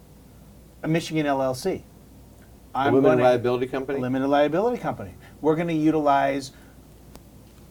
a 0.84 0.88
Michigan 0.89 1.26
LLC. 1.26 1.63
that. 1.63 1.82
I'm 2.76 2.93
A 2.93 2.96
limited 2.98 3.12
gonna- 3.17 3.24
liability 3.30 3.67
company. 3.67 4.00
limited 4.02 4.28
liability 4.28 4.78
company. 4.82 5.12
We're 5.39 5.56
going 5.56 5.69
to 5.69 5.74
utilize 5.74 6.52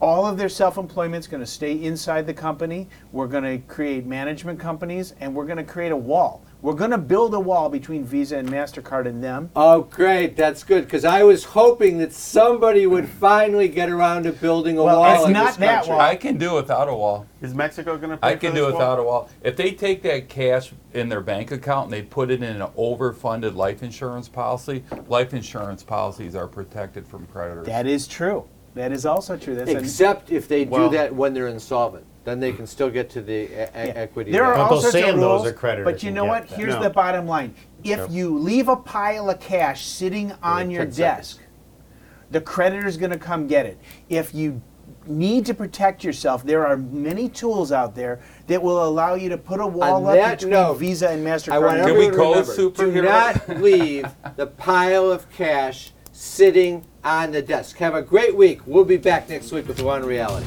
all 0.00 0.24
of 0.26 0.38
their 0.38 0.48
self-employment's 0.48 1.26
going 1.26 1.42
to 1.42 1.46
stay 1.46 1.72
inside 1.84 2.26
the 2.26 2.34
company. 2.34 2.88
We're 3.12 3.26
going 3.26 3.44
to 3.44 3.58
create 3.66 4.06
management 4.06 4.58
companies, 4.58 5.12
and 5.20 5.34
we're 5.34 5.44
going 5.46 5.58
to 5.58 5.64
create 5.64 5.92
a 5.92 5.96
wall. 5.96 6.42
We're 6.62 6.74
going 6.74 6.92
to 6.92 6.98
build 6.98 7.34
a 7.34 7.40
wall 7.40 7.68
between 7.68 8.04
Visa 8.04 8.36
and 8.38 8.48
Mastercard 8.48 9.06
and 9.06 9.22
them. 9.22 9.50
Oh, 9.56 9.82
great! 9.82 10.36
That's 10.36 10.62
good 10.62 10.84
because 10.84 11.04
I 11.04 11.24
was 11.24 11.42
hoping 11.42 11.98
that 11.98 12.12
somebody 12.12 12.86
would 12.86 13.08
finally 13.08 13.66
get 13.66 13.90
around 13.90 14.22
to 14.22 14.32
building 14.32 14.78
a 14.78 14.84
Well, 14.84 15.00
wall. 15.00 15.14
it's 15.16 15.26
in 15.26 15.32
not 15.32 15.46
this 15.48 15.56
that 15.56 15.74
country. 15.78 15.90
wall. 15.94 16.00
I 16.00 16.14
can 16.14 16.38
do 16.38 16.54
without 16.54 16.88
a 16.88 16.94
wall. 16.94 17.26
Is 17.40 17.52
Mexico 17.52 17.96
going 17.96 18.10
to 18.10 18.16
pay 18.16 18.28
I 18.28 18.34
for 18.34 18.40
can 18.42 18.54
this 18.54 18.60
do 18.60 18.62
wall? 18.66 18.72
without 18.74 18.98
a 19.00 19.02
wall. 19.02 19.28
If 19.42 19.56
they 19.56 19.72
take 19.72 20.02
that 20.02 20.28
cash 20.28 20.72
in 20.94 21.08
their 21.08 21.20
bank 21.20 21.50
account 21.50 21.86
and 21.86 21.92
they 21.92 22.02
put 22.02 22.30
it 22.30 22.44
in 22.44 22.60
an 22.62 22.68
overfunded 22.78 23.56
life 23.56 23.82
insurance 23.82 24.28
policy, 24.28 24.84
life 25.08 25.34
insurance 25.34 25.82
policies 25.82 26.36
are 26.36 26.46
protected 26.46 27.08
from 27.08 27.26
creditors. 27.26 27.66
That 27.66 27.88
is 27.88 28.06
true. 28.06 28.44
That 28.74 28.92
is 28.92 29.04
also 29.04 29.36
true. 29.36 29.56
That's 29.56 29.70
a- 29.72 29.78
Except 29.78 30.30
if 30.30 30.46
they 30.46 30.64
Well- 30.64 30.88
do 30.90 30.96
that 30.96 31.12
when 31.12 31.34
they're 31.34 31.48
insolvent, 31.48 32.04
then 32.24 32.38
they 32.40 32.52
can 32.52 32.66
still 32.66 32.88
get 32.90 33.10
to 33.10 33.20
the 33.20 33.32
e- 33.32 33.44
e- 33.44 33.48
Yeah. 33.50 33.64
equity. 33.74 34.30
There 34.32 34.44
are 34.44 34.54
value. 34.54 34.62
all 34.62 34.68
Uncle 34.74 34.80
sorts 34.82 34.96
Sam 34.96 35.14
of 35.14 35.16
knows 35.20 35.40
rules, 35.42 35.46
a 35.48 35.52
creditor 35.52 35.84
but 35.84 36.02
you 36.02 36.08
can 36.08 36.14
know 36.14 36.24
get 36.24 36.28
what? 36.30 36.48
that. 36.48 36.58
Here's 36.58 36.74
No. 36.74 36.82
the 36.82 36.90
bottom 36.90 37.26
line: 37.26 37.54
if 37.82 37.98
Yep. 37.98 38.08
you 38.10 38.38
leave 38.38 38.68
a 38.68 38.76
pile 38.76 39.28
of 39.30 39.40
cash 39.40 39.86
sitting 39.86 40.32
on 40.42 40.70
your 40.70 40.84
10 40.84 40.92
seconds. 40.92 40.96
desk, 41.28 41.40
the 42.30 42.40
creditor's 42.40 42.96
going 42.96 43.10
to 43.10 43.18
come 43.18 43.46
get 43.46 43.66
it. 43.66 43.78
If 44.08 44.34
you 44.34 44.60
need 45.06 45.44
to 45.46 45.52
protect 45.54 46.04
yourself, 46.04 46.44
there 46.44 46.64
are 46.64 46.76
many 46.76 47.28
tools 47.28 47.72
out 47.72 47.96
there 47.96 48.20
that 48.46 48.62
will 48.62 48.84
allow 48.86 49.14
you 49.14 49.28
to 49.28 49.36
put 49.36 49.58
a 49.60 49.66
wall 49.66 49.96
On 50.06 50.06
up 50.06 50.14
that 50.14 50.38
between 50.38 50.52
note, 50.52 50.74
Visa 50.74 51.08
and 51.08 51.26
Mastercard. 51.26 51.52
I 51.54 51.58
want 51.58 51.70
Can 51.78 51.80
everyone 51.80 51.98
we 51.98 52.10
to 52.10 52.16
call 52.16 52.30
remember, 52.34 52.52
superhero? 52.52 52.92
Do 52.92 53.02
not 53.02 53.60
leave 53.60 54.06
the 54.36 54.46
pile 54.46 55.10
of 55.10 55.28
cash 55.32 55.92
sitting 56.12 56.84
on 57.02 57.32
the 57.32 57.42
desk. 57.42 57.78
Have 57.78 57.94
a 57.96 58.02
great 58.02 58.36
week. 58.36 58.60
We'll 58.64 58.84
be 58.84 58.96
back 58.96 59.28
next 59.28 59.50
week 59.50 59.66
with 59.66 59.82
One 59.82 60.04
Reality. 60.04 60.46